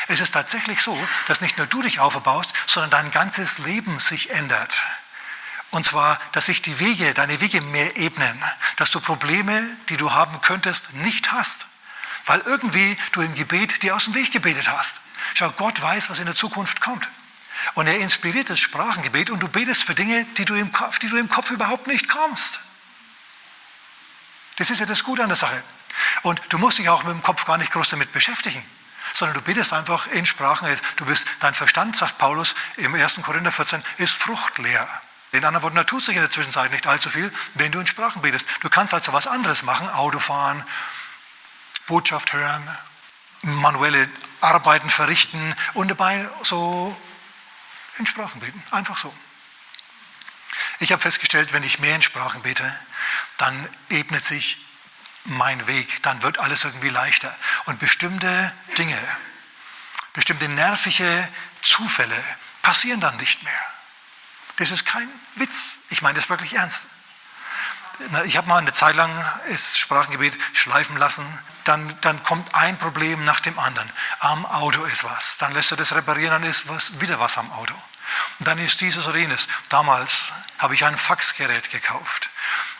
Es 0.09 0.21
ist 0.21 0.33
tatsächlich 0.33 0.81
so, 0.81 0.97
dass 1.27 1.43
nicht 1.43 1.59
nur 1.59 1.67
du 1.67 1.83
dich 1.83 2.01
aufbaust, 2.01 2.55
sondern 2.67 2.91
dein 2.91 3.11
ganzes 3.11 3.59
Leben 3.59 4.01
sich 4.01 4.31
ändert. 4.31 4.83
Und 5.75 5.85
zwar, 5.85 6.21
dass 6.31 6.47
sich 6.47 6.63
die 6.63 6.79
Wege, 6.79 7.15
deine 7.15 7.41
Wege 7.41 7.61
mehr 7.61 7.97
ebnen, 7.97 8.45
dass 8.77 8.93
du 8.93 9.01
Probleme, 9.01 9.61
die 9.89 9.97
du 9.97 10.13
haben 10.13 10.41
könntest, 10.41 10.95
nicht 10.95 11.33
hast, 11.33 11.67
weil 12.27 12.39
irgendwie 12.43 12.97
du 13.11 13.23
im 13.23 13.35
Gebet 13.35 13.83
dir 13.83 13.97
aus 13.97 14.05
dem 14.05 14.15
Weg 14.15 14.31
gebetet 14.31 14.69
hast. 14.69 15.01
Schau, 15.35 15.51
Gott 15.51 15.83
weiß, 15.83 16.11
was 16.11 16.21
in 16.21 16.27
der 16.27 16.35
Zukunft 16.37 16.81
kommt. 16.81 17.09
Und 17.75 17.89
er 17.89 17.99
inspiriert 17.99 18.51
das 18.51 18.61
Sprachengebet 18.61 19.31
und 19.31 19.41
du 19.41 19.49
betest 19.49 19.83
für 19.83 19.97
Dinge, 19.97 20.25
die 20.37 20.45
du 20.45 20.55
im 20.55 20.71
Kopf, 20.71 21.01
die 21.01 21.09
du 21.09 21.17
im 21.17 21.29
Kopf 21.29 21.51
überhaupt 21.51 21.89
nicht 21.89 22.09
kommst. 22.09 22.61
Das 24.55 24.71
ist 24.71 24.79
ja 24.79 24.87
das 24.87 25.03
Gute 25.03 25.25
an 25.25 25.29
der 25.29 25.37
Sache. 25.37 25.61
Und 26.23 26.41
du 26.51 26.59
musst 26.59 26.79
dich 26.79 26.89
auch 26.89 27.03
mit 27.03 27.15
dem 27.15 27.23
Kopf 27.25 27.47
gar 27.47 27.59
nicht 27.59 27.73
groß 27.73 27.89
damit 27.89 28.13
beschäftigen, 28.13 28.65
sondern 29.13 29.39
du 29.39 29.43
betest 29.43 29.73
einfach 29.73 30.07
in 30.07 30.25
Sprachen. 30.25 30.69
Du 30.95 31.05
bist, 31.05 31.27
dein 31.41 31.53
Verstand, 31.53 31.97
sagt 31.97 32.17
Paulus 32.19 32.55
im 32.77 32.95
1. 32.95 33.23
Korinther 33.23 33.51
14, 33.51 33.83
ist 33.97 34.23
fruchtleer. 34.23 34.89
In 35.35 35.45
anderen 35.45 35.65
Worten, 35.65 35.77
da 35.77 35.83
tut 35.83 36.05
sich 36.05 36.15
in 36.15 36.23
der 36.23 36.31
Zwischenzeit 36.31 36.71
nicht 36.71 36.87
allzu 36.87 37.11
viel, 37.11 37.29
wenn 37.55 37.73
du 37.73 37.81
in 37.81 37.89
Sprachen 37.89 38.23
betest. 38.23 38.49
Du 38.61 38.71
kannst 38.71 38.95
also 38.95 39.13
was 39.13 39.27
anderes 39.27 39.65
machen, 39.65 39.89
Autofahren, 39.91 40.65
Botschaft 41.89 42.33
hören, 42.33 42.79
manuelle 43.43 44.09
Arbeiten 44.41 44.89
verrichten 44.89 45.57
und 45.73 45.91
dabei 45.91 46.25
so 46.43 46.97
in 47.99 48.07
Sprachen 48.07 48.41
beten. 48.41 48.63
Einfach 48.71 48.97
so. 48.97 49.13
Ich 50.79 50.93
habe 50.93 51.03
festgestellt, 51.03 51.53
wenn 51.53 51.65
ich 51.65 51.81
mehr 51.81 51.97
in 51.97 52.03
Sprachen 52.03 52.43
bete, 52.43 52.65
dann 53.39 53.69
ebnet 53.89 54.25
sich 54.25 54.65
mein 55.25 55.67
Weg, 55.67 56.01
dann 56.05 56.23
wird 56.23 56.39
alles 56.39 56.63
irgendwie 56.63 56.91
leichter. 56.91 57.37
Und 57.65 57.81
bestimmte 57.81 58.53
Dinge, 58.79 58.99
bestimmte 60.13 60.49
nervige 60.49 61.29
Zufälle 61.61 62.23
passieren 62.63 63.01
dann 63.01 63.17
nicht 63.17 63.43
mehr. 63.43 63.74
Das 64.57 64.71
ist 64.71 64.87
kein 64.87 65.09
Witz. 65.37 65.79
Ich 65.91 66.03
meine 66.03 66.15
das 66.15 66.29
wirklich 66.29 66.55
ernst. 66.55 66.87
Ich 68.25 68.37
habe 68.37 68.49
mal 68.49 68.59
eine 68.59 68.73
Zeit 68.73 68.97
lang 68.97 69.11
das 69.49 69.79
Sprachengebet 69.79 70.37
schleifen 70.53 70.97
lassen. 70.97 71.25
Dann, 71.65 71.97
dann 72.01 72.23
kommt 72.25 72.55
ein 72.55 72.77
Problem 72.79 73.25
nach 73.25 73.41
dem 73.41 73.59
anderen. 73.59 73.91
Am 74.21 74.45
Auto 74.47 74.83
ist 74.85 75.05
was. 75.05 75.39
Dann 75.39 75.53
lässt 75.53 75.71
du 75.71 75.77
das 75.77 75.95
reparieren, 75.95 76.43
dann 76.43 76.51
ist 76.51 76.69
was, 76.69 77.01
wieder 77.01 77.21
was 77.21 77.39
am 77.39 77.51
Auto. 77.53 77.75
Und 78.39 78.49
dann 78.49 78.59
ist 78.59 78.81
dieses 78.81 79.07
oder 79.07 79.19
jenes. 79.19 79.49
Damals 79.69 80.33
habe 80.59 80.75
ich 80.75 80.85
ein 80.85 80.97
Faxgerät 80.97 81.71
gekauft. 81.71 82.31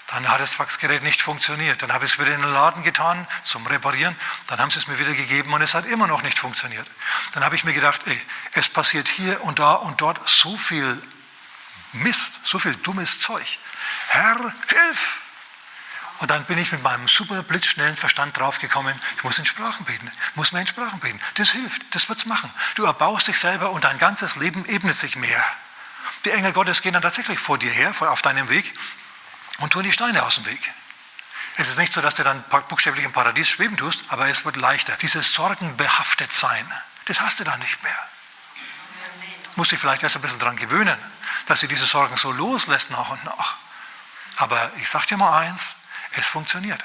Dann 0.09 0.29
hat 0.29 0.41
das 0.41 0.55
Faxgerät 0.55 1.03
nicht 1.03 1.23
funktioniert. 1.23 1.81
Dann 1.83 1.93
habe 1.93 2.05
ich 2.05 2.13
es 2.13 2.19
wieder 2.19 2.35
in 2.35 2.43
den 2.43 2.53
Laden 2.53 2.83
getan 2.83 3.27
zum 3.43 3.67
Reparieren. 3.67 4.15
Dann 4.49 4.59
haben 4.59 4.71
sie 4.71 4.79
es 4.79 4.87
mir 4.87 4.99
wieder 4.99 5.15
gegeben 5.15 5.53
und 5.53 5.63
es 5.63 5.75
hat 5.75 5.87
immer 5.87 6.07
noch 6.07 6.23
nicht 6.23 6.39
funktioniert. 6.39 6.87
Dann 7.33 7.43
habe 7.43 7.57
ich 7.57 7.65
mir 7.65 7.73
gedacht, 7.73 8.01
ey, 8.05 8.23
es 8.53 8.69
passiert 8.69 9.09
hier 9.09 9.43
und 9.45 9.59
da 9.59 9.75
und 9.75 10.01
dort 10.01 10.29
so 10.29 10.57
viel 10.57 11.03
Mist, 11.95 12.45
so 12.45 12.59
viel 12.59 12.75
dummes 12.77 13.21
Zeug. 13.21 13.59
Herr, 14.09 14.53
hilf! 14.69 15.21
Und 16.19 16.31
dann 16.31 16.45
bin 16.45 16.59
ich 16.59 16.71
mit 16.71 16.83
meinem 16.83 17.09
super 17.09 17.43
blitzschnellen 17.43 17.97
Verstand 17.97 18.39
draufgekommen, 18.39 18.99
ich 19.17 19.25
muss 19.25 19.39
in 19.39 19.45
Sprachen 19.45 19.85
beten, 19.85 20.11
muss 20.37 20.53
mehr 20.53 20.61
in 20.63 20.67
Sprachen 20.67 21.01
beten. 21.01 21.21
Das 21.35 21.51
hilft, 21.51 21.83
das 21.95 22.09
wird 22.09 22.21
es 22.21 22.27
machen. 22.27 22.51
Du 22.77 22.85
erbaust 22.85 23.27
dich 23.27 23.39
selber 23.39 23.71
und 23.71 23.85
dein 23.85 23.99
ganzes 23.99 24.37
Leben 24.37 24.65
ebnet 24.67 24.97
sich 24.97 25.17
mehr. 25.17 25.45
Die 26.25 26.31
Engel 26.31 26.53
Gottes 26.53 26.83
gehen 26.83 26.93
dann 26.93 27.03
tatsächlich 27.03 27.39
vor 27.39 27.59
dir 27.59 27.71
her, 27.71 27.93
auf 28.01 28.23
deinem 28.23 28.49
Weg 28.49 28.75
und 29.59 29.73
tun 29.73 29.83
die 29.83 29.93
Steine 29.93 30.23
aus 30.23 30.37
dem 30.37 30.47
Weg. 30.47 30.73
Es 31.57 31.69
ist 31.69 31.79
nicht 31.79 31.93
so, 31.93 32.01
dass 32.01 32.17
du 32.17 32.25
dann 32.25 32.43
buchstäblich 32.69 33.05
im 33.05 33.13
Paradies 33.13 33.49
schweben 33.49 33.77
tust, 33.77 34.01
aber 34.09 34.29
es 34.29 34.45
wird 34.45 34.57
leichter. 34.57 34.97
Dieses 34.97 35.33
Sorgenbehaftet 35.35 36.33
sein, 36.33 36.67
das 37.05 37.21
hast 37.21 37.41
du 37.41 37.45
dann 37.45 37.61
nicht 37.61 37.83
mehr. 37.83 38.09
Musst 39.57 39.71
dich 39.71 39.79
vielleicht 39.79 40.03
erst 40.03 40.17
ein 40.17 40.23
bisschen 40.23 40.41
daran 40.41 40.57
gewöhnen, 40.57 40.99
dass 41.47 41.61
du 41.61 41.69
diese 41.69 41.87
Sorgen 41.87 42.17
so 42.17 42.33
loslässt 42.33 42.91
nach 42.91 43.11
und 43.11 43.25
nach. 43.25 43.57
Aber 44.37 44.73
ich 44.77 44.89
sage 44.89 45.07
dir 45.07 45.17
mal 45.17 45.41
eins, 45.41 45.77
es 46.13 46.27
funktioniert. 46.27 46.83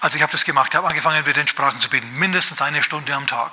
Also 0.00 0.16
ich 0.16 0.22
habe 0.22 0.32
das 0.32 0.44
gemacht, 0.44 0.68
ich 0.70 0.76
habe 0.76 0.88
angefangen 0.88 1.24
mit 1.24 1.36
den 1.36 1.48
Sprachen 1.48 1.80
zu 1.80 1.88
beten, 1.88 2.12
mindestens 2.14 2.60
eine 2.60 2.82
Stunde 2.82 3.14
am 3.14 3.26
Tag. 3.26 3.52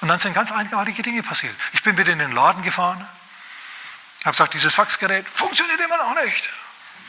Und 0.00 0.08
dann 0.08 0.18
sind 0.18 0.34
ganz 0.34 0.52
eigenartige 0.52 1.02
Dinge 1.02 1.22
passiert. 1.22 1.54
Ich 1.72 1.82
bin 1.82 1.96
wieder 1.96 2.12
in 2.12 2.18
den 2.18 2.32
Laden 2.32 2.62
gefahren, 2.62 3.06
habe 4.24 4.32
gesagt, 4.32 4.54
dieses 4.54 4.74
Faxgerät 4.74 5.26
funktioniert 5.28 5.80
immer 5.80 5.98
noch 5.98 6.14
nicht. 6.24 6.50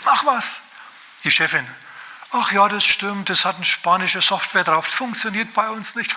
Mach 0.04 0.26
was. 0.26 0.64
Die 1.24 1.32
Chefin, 1.32 1.66
ach 2.32 2.52
ja, 2.52 2.68
das 2.68 2.84
stimmt, 2.84 3.30
das 3.30 3.46
hat 3.46 3.56
eine 3.56 3.66
spanische 3.66 4.22
Software 4.22 4.64
drauf, 4.64 4.88
funktioniert 4.88 5.54
bei 5.54 5.70
uns 5.70 5.96
nicht. 5.96 6.16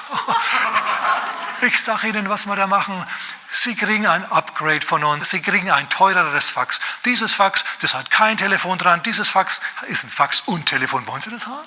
ich 1.62 1.82
sage 1.82 2.08
Ihnen, 2.08 2.28
was 2.28 2.46
wir 2.46 2.56
da 2.56 2.66
machen. 2.66 3.06
Sie 3.50 3.74
kriegen 3.74 4.06
ein 4.06 4.24
Upgrade 4.30 4.84
von 4.84 5.02
uns, 5.04 5.30
Sie 5.30 5.40
kriegen 5.40 5.70
ein 5.70 5.88
teureres 5.88 6.50
Fax. 6.50 6.80
Dieses 7.04 7.34
Fax, 7.34 7.64
das 7.80 7.94
hat 7.94 8.10
kein 8.10 8.36
Telefon 8.36 8.78
dran, 8.78 9.02
dieses 9.02 9.30
Fax 9.30 9.60
ist 9.86 10.04
ein 10.04 10.10
Fax 10.10 10.40
und 10.46 10.66
Telefon. 10.66 11.06
Wollen 11.06 11.20
Sie 11.20 11.30
das 11.30 11.46
haben? 11.46 11.66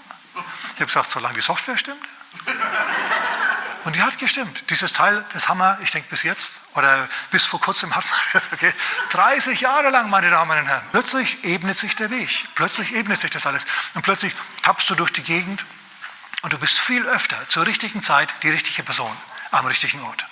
Ich 0.76 0.82
habe 0.82 0.86
gesagt, 0.86 1.12
solange 1.12 1.36
die 1.36 1.42
Software 1.42 1.78
stimmt. 1.78 2.06
Und 3.84 3.96
die 3.96 4.04
hat 4.04 4.18
gestimmt. 4.20 4.70
Dieses 4.70 4.94
Teil, 4.94 5.26
das 5.34 5.50
haben 5.50 5.58
wir, 5.58 5.78
ich 5.82 5.92
denke 5.92 6.08
bis 6.10 6.24
jetzt, 6.24 6.62
oder 6.76 7.10
bis 7.32 7.46
vor 7.46 7.60
kurzem 7.60 7.96
hat 7.96 8.04
man 8.10 8.20
das, 8.34 8.54
okay, 8.54 8.72
30 9.12 9.60
Jahre 9.62 9.90
lang, 9.90 10.10
meine 10.10 10.30
Damen 10.30 10.58
und 10.58 10.68
Herren. 10.68 10.86
Plötzlich 10.92 11.44
ebnet 11.44 11.78
sich 11.78 11.96
der 11.96 12.12
Weg. 12.12 12.48
Plötzlich 12.56 12.94
ebnet 12.94 13.20
sich 13.20 13.32
das 13.32 13.48
alles. 13.48 13.66
Und 13.96 14.04
plötzlich 14.04 14.34
tappst 14.62 14.90
du 14.90 14.96
durch 14.96 15.12
die 15.12 15.24
Gegend 15.24 15.66
und 16.44 16.54
du 16.54 16.60
bist 16.60 16.80
viel 16.80 17.06
öfter 17.08 17.38
zur 17.50 17.66
richtigen 17.66 18.04
Zeit 18.04 18.34
die 18.44 18.50
richtige 18.50 18.84
Person 18.84 19.16
am 19.52 19.66
richtigen 19.66 20.02
Ort. 20.02 20.26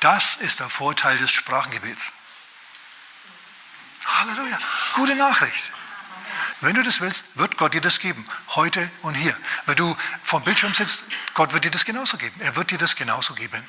Das 0.00 0.36
ist 0.36 0.60
der 0.60 0.68
Vorteil 0.68 1.16
des 1.18 1.32
Sprachengebets. 1.32 2.12
Halleluja. 4.04 4.58
Gute 4.94 5.14
Nachricht. 5.16 5.72
Wenn 6.60 6.74
du 6.74 6.82
das 6.82 7.00
willst, 7.00 7.36
wird 7.36 7.56
Gott 7.58 7.74
dir 7.74 7.80
das 7.80 7.98
geben. 7.98 8.26
Heute 8.54 8.90
und 9.02 9.14
hier. 9.14 9.36
Wenn 9.66 9.76
du 9.76 9.96
vom 10.22 10.42
Bildschirm 10.42 10.72
sitzt, 10.74 11.10
Gott 11.34 11.52
wird 11.52 11.64
dir 11.64 11.70
das 11.70 11.84
genauso 11.84 12.16
geben. 12.16 12.40
Er 12.40 12.56
wird 12.56 12.70
dir 12.70 12.78
das 12.78 12.96
genauso 12.96 13.34
geben. 13.34 13.62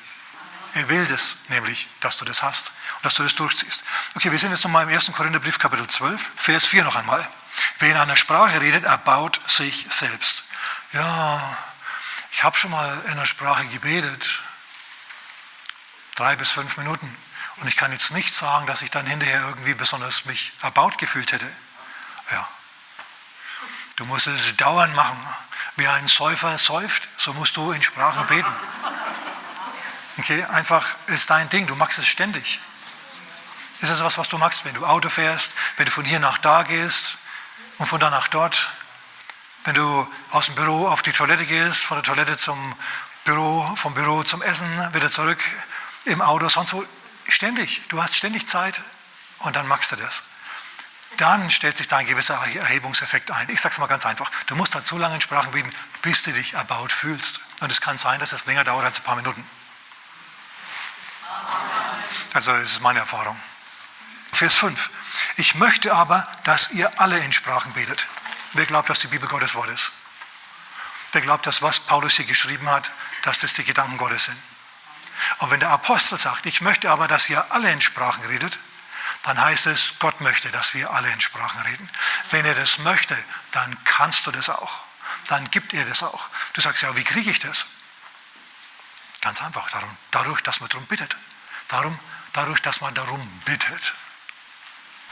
Er 0.74 0.88
will 0.88 1.04
das 1.06 1.36
nämlich, 1.48 1.88
dass 2.00 2.16
du 2.16 2.24
das 2.24 2.42
hast 2.42 2.72
und 2.96 3.04
dass 3.04 3.14
du 3.14 3.22
das 3.22 3.34
durchziehst. 3.34 3.84
Okay, 4.14 4.30
wir 4.30 4.38
sind 4.38 4.50
jetzt 4.50 4.64
nochmal 4.64 4.88
im 4.88 4.94
1. 4.94 5.12
Korintherbrief, 5.12 5.58
Kapitel 5.58 5.86
12, 5.86 6.30
Vers 6.36 6.66
4 6.66 6.84
noch 6.84 6.96
einmal. 6.96 7.26
Wer 7.78 7.90
in 7.90 7.96
einer 7.96 8.16
Sprache 8.16 8.60
redet, 8.60 8.84
erbaut 8.84 9.40
sich 9.46 9.86
selbst. 9.90 10.44
Ja, 10.92 11.58
ich 12.32 12.42
habe 12.42 12.56
schon 12.56 12.70
mal 12.70 13.02
in 13.06 13.12
einer 13.12 13.26
Sprache 13.26 13.66
gebetet 13.66 14.40
drei 16.14 16.36
bis 16.36 16.50
fünf 16.50 16.76
Minuten. 16.76 17.16
Und 17.56 17.68
ich 17.68 17.76
kann 17.76 17.92
jetzt 17.92 18.12
nicht 18.12 18.34
sagen, 18.34 18.66
dass 18.66 18.82
ich 18.82 18.90
dann 18.90 19.06
hinterher 19.06 19.40
irgendwie 19.48 19.74
besonders 19.74 20.24
mich 20.24 20.52
erbaut 20.62 20.98
gefühlt 20.98 21.32
hätte. 21.32 21.48
Ja. 22.30 22.48
Du 23.98 24.04
musst 24.04 24.28
es 24.28 24.56
dauernd 24.56 24.94
machen. 24.94 25.18
Wie 25.74 25.88
ein 25.88 26.06
Säufer 26.06 26.56
säuft, 26.56 27.08
so 27.16 27.34
musst 27.34 27.56
du 27.56 27.72
in 27.72 27.82
Sprachen 27.82 28.24
beten. 28.28 28.52
Okay, 30.18 30.44
einfach 30.44 30.86
ist 31.08 31.28
dein 31.30 31.48
Ding, 31.48 31.66
du 31.66 31.74
magst 31.74 31.98
es 31.98 32.06
ständig. 32.06 32.60
Ist 33.80 33.90
das 33.90 34.02
was, 34.04 34.16
was 34.16 34.28
du 34.28 34.38
magst, 34.38 34.64
wenn 34.64 34.74
du 34.74 34.86
Auto 34.86 35.08
fährst, 35.08 35.54
wenn 35.76 35.86
du 35.86 35.90
von 35.90 36.04
hier 36.04 36.20
nach 36.20 36.38
da 36.38 36.62
gehst 36.62 37.18
und 37.78 37.86
von 37.86 37.98
da 37.98 38.08
nach 38.08 38.28
dort? 38.28 38.68
Wenn 39.64 39.74
du 39.74 40.08
aus 40.30 40.46
dem 40.46 40.54
Büro 40.54 40.86
auf 40.86 41.02
die 41.02 41.12
Toilette 41.12 41.44
gehst, 41.44 41.84
von 41.84 41.96
der 41.96 42.04
Toilette 42.04 42.36
zum 42.36 42.76
Büro, 43.24 43.62
vom 43.74 43.94
Büro 43.94 44.22
zum 44.22 44.42
Essen, 44.42 44.94
wieder 44.94 45.10
zurück 45.10 45.40
im 46.04 46.22
Auto, 46.22 46.48
sonst 46.48 46.72
wo, 46.72 46.84
ständig. 47.26 47.82
Du 47.88 48.00
hast 48.00 48.14
ständig 48.14 48.48
Zeit 48.48 48.80
und 49.40 49.56
dann 49.56 49.66
magst 49.66 49.90
du 49.90 49.96
das. 49.96 50.22
Dann 51.16 51.50
stellt 51.50 51.76
sich 51.76 51.88
da 51.88 51.96
ein 51.96 52.06
gewisser 52.06 52.34
Erhebungseffekt 52.34 53.30
ein. 53.30 53.48
Ich 53.50 53.60
sage 53.60 53.72
es 53.72 53.78
mal 53.78 53.86
ganz 53.86 54.06
einfach. 54.06 54.30
Du 54.46 54.54
musst 54.56 54.74
halt 54.74 54.86
so 54.86 54.98
lange 54.98 55.16
in 55.16 55.20
Sprachen 55.20 55.50
beten, 55.50 55.72
bis 56.02 56.22
du 56.22 56.32
dich 56.32 56.54
erbaut 56.54 56.92
fühlst. 56.92 57.40
Und 57.60 57.72
es 57.72 57.80
kann 57.80 57.98
sein, 57.98 58.20
dass 58.20 58.32
es 58.32 58.46
länger 58.46 58.64
dauert 58.64 58.84
als 58.84 58.98
ein 58.98 59.04
paar 59.04 59.16
Minuten. 59.16 59.44
Also 62.34 62.52
das 62.52 62.72
ist 62.72 62.82
meine 62.82 63.00
Erfahrung. 63.00 63.36
Vers 64.32 64.54
5. 64.56 64.90
Ich 65.36 65.54
möchte 65.56 65.92
aber, 65.92 66.28
dass 66.44 66.70
ihr 66.72 67.00
alle 67.00 67.18
in 67.18 67.32
Sprachen 67.32 67.72
betet. 67.72 68.06
Wer 68.52 68.66
glaubt, 68.66 68.88
dass 68.88 69.00
die 69.00 69.08
Bibel 69.08 69.28
Gottes 69.28 69.54
Wort 69.54 69.68
ist? 69.70 69.90
Wer 71.12 71.22
glaubt, 71.22 71.46
dass 71.46 71.62
was 71.62 71.80
Paulus 71.80 72.14
hier 72.14 72.26
geschrieben 72.26 72.68
hat, 72.70 72.90
dass 73.22 73.40
das 73.40 73.54
die 73.54 73.64
Gedanken 73.64 73.96
Gottes 73.96 74.26
sind? 74.26 74.38
Und 75.38 75.50
wenn 75.50 75.60
der 75.60 75.70
Apostel 75.70 76.18
sagt, 76.18 76.46
ich 76.46 76.60
möchte 76.60 76.90
aber, 76.90 77.08
dass 77.08 77.28
ihr 77.28 77.44
alle 77.50 77.72
in 77.72 77.80
Sprachen 77.80 78.24
redet, 78.26 78.58
dann 79.24 79.40
heißt 79.40 79.66
es, 79.66 79.94
Gott 79.98 80.20
möchte, 80.20 80.50
dass 80.50 80.74
wir 80.74 80.90
alle 80.90 81.10
in 81.10 81.20
Sprachen 81.20 81.60
reden. 81.62 81.90
Wenn 82.30 82.44
er 82.46 82.54
das 82.54 82.78
möchte, 82.78 83.16
dann 83.52 83.76
kannst 83.84 84.26
du 84.26 84.30
das 84.30 84.48
auch. 84.48 84.84
Dann 85.26 85.50
gibt 85.50 85.74
er 85.74 85.84
das 85.84 86.02
auch. 86.02 86.28
Du 86.54 86.60
sagst 86.60 86.82
ja, 86.82 86.96
wie 86.96 87.04
kriege 87.04 87.30
ich 87.30 87.38
das? 87.38 87.66
Ganz 89.20 89.42
einfach, 89.42 89.68
darum, 89.70 89.96
dadurch, 90.10 90.40
dass 90.42 90.60
man 90.60 90.68
darum 90.70 90.86
bittet. 90.86 91.16
Darum, 91.68 91.98
dadurch, 92.32 92.60
dass 92.62 92.80
man 92.80 92.94
darum 92.94 93.20
bittet. 93.44 93.94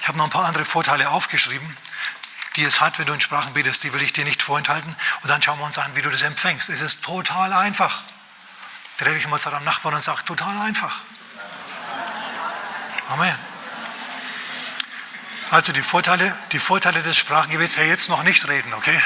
Ich 0.01 0.09
habe 0.09 0.19
noch 0.19 0.25
ein 0.25 0.31
paar 0.31 0.47
andere 0.47 0.65
Vorteile 0.65 1.11
aufgeschrieben, 1.11 1.77
die 2.55 2.65
es 2.65 2.81
hat, 2.81 2.99
wenn 2.99 3.07
du 3.07 3.13
in 3.13 3.21
Sprachen 3.21 3.53
betest. 3.53 3.83
Die 3.83 3.93
will 3.93 4.03
ich 4.03 4.13
dir 4.13 4.25
nicht 4.25 4.43
vorenthalten. 4.43 4.95
Und 5.23 5.29
dann 5.29 5.43
schauen 5.43 5.59
wir 5.59 5.67
uns 5.67 5.79
an, 5.79 5.95
wie 5.97 6.03
du 6.03 6.11
das 6.11 6.23
empfängst. 6.23 6.69
Es 6.69 6.81
ist 6.81 7.03
total 7.03 7.53
einfach. 7.53 8.03
Dreh 8.99 9.17
ich 9.17 9.27
mal 9.27 9.41
zu 9.41 9.51
deinem 9.51 9.65
Nachbarn 9.65 9.95
und 9.95 10.03
sage, 10.03 10.25
total 10.25 10.57
einfach. 10.59 11.01
Amen. 13.09 13.46
Also 15.51 15.73
die 15.73 15.83
Vorteile, 15.83 16.37
die 16.53 16.59
Vorteile 16.59 17.03
des 17.03 17.19
Sprachengebets, 17.19 17.77
hey, 17.77 17.89
jetzt 17.89 18.09
noch 18.09 18.23
nicht 18.23 18.47
reden, 18.49 18.73
okay? 18.75 19.01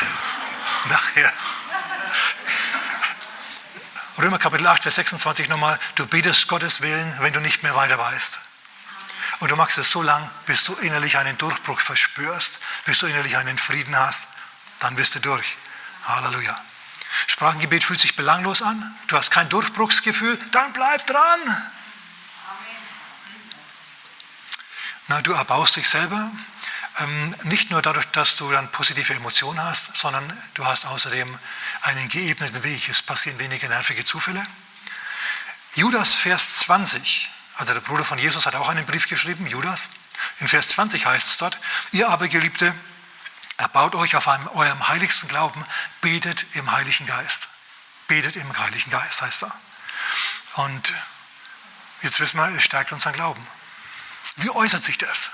Nachher. 0.89 1.33
Römer 4.19 4.39
Kapitel 4.39 4.67
8, 4.67 4.83
Vers 4.83 4.97
26 4.97 5.49
nochmal, 5.49 5.79
du 5.95 6.07
betest 6.07 6.49
Gottes 6.49 6.81
Willen, 6.81 7.15
wenn 7.21 7.33
du 7.33 7.41
nicht 7.41 7.63
mehr 7.63 7.75
weiter 7.75 7.99
weißt. 7.99 8.39
Und 9.41 9.51
du 9.51 9.57
machst 9.57 9.79
es 9.79 9.91
so 9.91 10.03
lang, 10.03 10.31
bis 10.47 10.65
du 10.65 10.75
innerlich 10.75 11.17
einen 11.17 11.39
Durchbruch 11.39 11.81
verspürst, 11.81 12.59
bis 12.85 12.99
du 12.99 13.07
innerlich 13.07 13.37
einen 13.37 13.59
Frieden 13.59 13.97
hast, 13.99 14.29
dann 14.81 14.97
bist 14.97 15.15
du 15.15 15.21
durch. 15.21 15.57
Halleluja. 16.05 16.59
Sprachengebet 17.27 17.85
fühlt 17.85 18.01
sich 18.01 18.17
belanglos 18.17 18.63
an, 18.63 18.95
du 19.09 19.17
hast 19.17 19.31
kein 19.31 19.49
Durchbruchsgefühl, 19.49 20.39
dann 20.53 20.73
bleib 20.73 21.07
dran. 21.07 21.73
Na, 25.11 25.21
du 25.23 25.33
erbaust 25.33 25.75
dich 25.75 25.89
selber, 25.89 26.31
ähm, 27.01 27.35
nicht 27.43 27.73
nur 27.73 27.83
dadurch, 27.83 28.07
dass 28.13 28.37
du 28.37 28.49
dann 28.53 28.71
positive 28.71 29.13
Emotionen 29.13 29.61
hast, 29.61 29.97
sondern 29.97 30.25
du 30.55 30.65
hast 30.65 30.87
außerdem 30.87 31.37
einen 31.83 32.09
geebneten 32.09 32.63
Weg. 32.63 32.89
Es 32.89 33.03
passieren 33.03 33.37
weniger 33.41 33.69
nervige 33.69 34.05
Zufälle. 34.05 34.47
Judas, 35.75 36.15
Vers 36.15 36.59
20, 36.61 37.29
also 37.57 37.75
der 37.75 37.81
Bruder 37.81 38.05
von 38.05 38.21
Jesus 38.21 38.47
hat 38.47 38.55
auch 38.55 38.69
einen 38.69 38.87
Brief 38.87 39.09
geschrieben, 39.09 39.49
Judas. 39.49 39.91
In 40.39 40.47
Vers 40.47 40.69
20 40.69 41.05
heißt 41.05 41.27
es 41.27 41.39
dort, 41.39 41.59
ihr 41.91 42.09
aber 42.09 42.29
Geliebte, 42.29 42.73
erbaut 43.57 43.97
euch 43.97 44.15
auf 44.15 44.29
einem, 44.29 44.47
eurem 44.51 44.87
heiligsten 44.87 45.29
Glauben, 45.29 45.67
betet 46.03 46.47
im 46.55 46.71
Heiligen 46.71 47.07
Geist. 47.07 47.49
Betet 48.07 48.37
im 48.37 48.59
Heiligen 48.61 48.93
Geist 48.93 49.23
heißt 49.23 49.43
da. 49.43 49.53
Und 50.63 50.95
jetzt 52.03 52.21
wissen 52.21 52.37
wir, 52.37 52.47
es 52.55 52.63
stärkt 52.63 52.93
unseren 52.93 53.15
Glauben. 53.15 53.45
Wie 54.37 54.51
äußert 54.51 54.85
sich 54.85 54.99
das? 54.99 55.31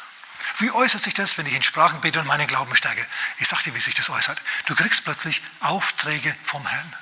Wie 0.59 0.71
äußert 0.71 1.03
sich 1.03 1.15
das, 1.15 1.37
wenn 1.37 1.47
ich 1.47 1.55
in 1.55 1.63
Sprachen 1.63 2.01
bete 2.01 2.19
und 2.19 2.27
meinen 2.27 2.47
Glauben 2.47 2.75
stärke? 2.77 3.07
Ich 3.39 3.49
sage 3.49 3.65
dir, 3.65 3.75
wie 3.75 3.81
sich 3.81 3.95
das 3.95 4.09
äußert. 4.09 4.41
Du 4.67 4.75
kriegst 4.75 5.05
plötzlich 5.05 5.43
Aufträge 5.61 6.35
vom 6.43 6.67
Herrn. 6.67 6.97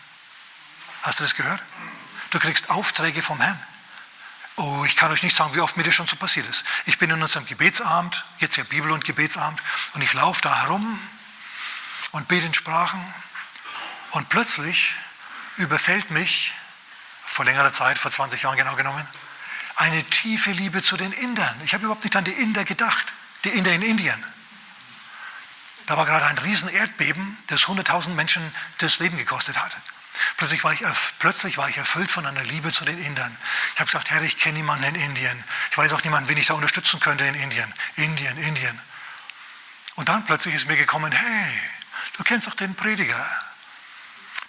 Hast 1.02 1.20
du 1.20 1.24
das 1.24 1.35
gehört? 1.35 1.62
Du 2.30 2.38
kriegst 2.40 2.70
Aufträge 2.70 3.22
vom 3.22 3.40
Herrn. 3.40 3.61
Oh, 4.57 4.85
ich 4.87 4.96
kann 4.96 5.11
euch 5.11 5.22
nicht 5.22 5.37
sagen, 5.37 5.54
wie 5.54 5.61
oft 5.61 5.76
mir 5.76 5.83
das 5.83 5.94
schon 5.94 6.07
so 6.07 6.16
passiert 6.16 6.48
ist. 6.48 6.64
Ich 6.87 6.98
bin 6.98 7.11
in 7.11 7.20
unserem 7.20 7.46
Gebetsabend, 7.46 8.24
jetzt 8.38 8.57
ja 8.57 8.64
Bibel- 8.64 8.92
und 8.92 9.04
Gebetsabend, 9.04 9.61
und 9.94 10.02
ich 10.02 10.12
laufe 10.14 10.40
da 10.42 10.62
herum 10.62 11.00
und 12.12 12.28
bete 12.28 12.46
in 12.46 12.54
Sprachen. 12.54 13.14
Und 14.11 14.28
plötzlich 14.28 14.94
überfällt 15.57 16.11
mich, 16.11 16.54
vor 17.26 17.44
längerer 17.44 17.72
Zeit, 17.72 17.98
vor 17.98 18.11
20 18.11 18.42
Jahren 18.42 18.57
genau 18.57 18.76
genommen, 18.76 19.07
eine 19.76 20.02
tiefe 20.04 20.52
Liebe 20.52 20.82
zu 20.82 20.96
den 20.96 21.12
Indern. 21.12 21.54
Ich 21.64 21.74
habe 21.74 21.84
überhaupt 21.84 22.04
nicht 22.04 22.16
an 22.16 22.24
die 22.24 22.32
Inder 22.32 22.64
gedacht, 22.64 23.12
die 23.44 23.50
Inder 23.50 23.72
in 23.72 23.82
Indien. 23.82 24.24
Da 25.87 25.96
war 25.96 26.06
gerade 26.06 26.26
ein 26.26 26.38
riesen 26.38 26.68
Erdbeben, 26.68 27.37
das 27.48 27.62
100.000 27.62 28.10
Menschen 28.10 28.42
das 28.78 28.98
Leben 29.00 29.18
gekostet 29.18 29.58
hat. 29.58 29.76
Plötzlich 30.37 30.62
war, 30.62 30.72
ich, 30.72 30.80
plötzlich 31.18 31.58
war 31.58 31.68
ich 31.68 31.76
erfüllt 31.76 32.10
von 32.10 32.24
einer 32.24 32.44
Liebe 32.44 32.70
zu 32.70 32.84
den 32.84 32.98
Indern. 32.98 33.37
Ich 33.74 33.80
habe 33.80 33.87
gesagt, 33.87 34.10
Herr, 34.10 34.22
ich 34.22 34.38
kenne 34.38 34.58
niemanden 34.58 34.84
in 34.84 34.94
Indien. 34.94 35.44
Ich 35.70 35.76
weiß 35.76 35.92
auch 35.92 36.04
niemanden, 36.04 36.28
wen 36.28 36.38
ich 36.38 36.46
da 36.46 36.54
unterstützen 36.54 37.00
könnte 37.00 37.24
in 37.24 37.34
Indien. 37.34 37.72
Indien, 37.96 38.38
Indien. 38.38 38.80
Und 39.96 40.08
dann 40.08 40.24
plötzlich 40.24 40.54
ist 40.54 40.68
mir 40.68 40.76
gekommen, 40.76 41.12
hey, 41.12 41.60
du 42.16 42.22
kennst 42.22 42.46
doch 42.46 42.54
den 42.54 42.74
Prediger. 42.74 43.28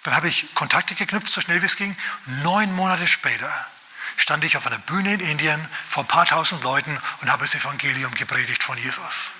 Dann 0.04 0.14
habe 0.14 0.28
ich 0.28 0.54
Kontakte 0.54 0.94
geknüpft, 0.94 1.28
so 1.28 1.40
schnell 1.40 1.60
wie 1.62 1.66
es 1.66 1.76
ging. 1.76 1.96
Neun 2.42 2.72
Monate 2.72 3.08
später 3.08 3.66
stand 4.16 4.44
ich 4.44 4.56
auf 4.56 4.66
einer 4.66 4.78
Bühne 4.78 5.14
in 5.14 5.20
Indien 5.20 5.68
vor 5.88 6.04
ein 6.04 6.08
paar 6.08 6.26
tausend 6.26 6.62
Leuten 6.62 6.98
und 7.20 7.30
habe 7.30 7.44
das 7.44 7.54
Evangelium 7.54 8.14
gepredigt 8.14 8.62
von 8.62 8.78
Jesus. 8.78 9.30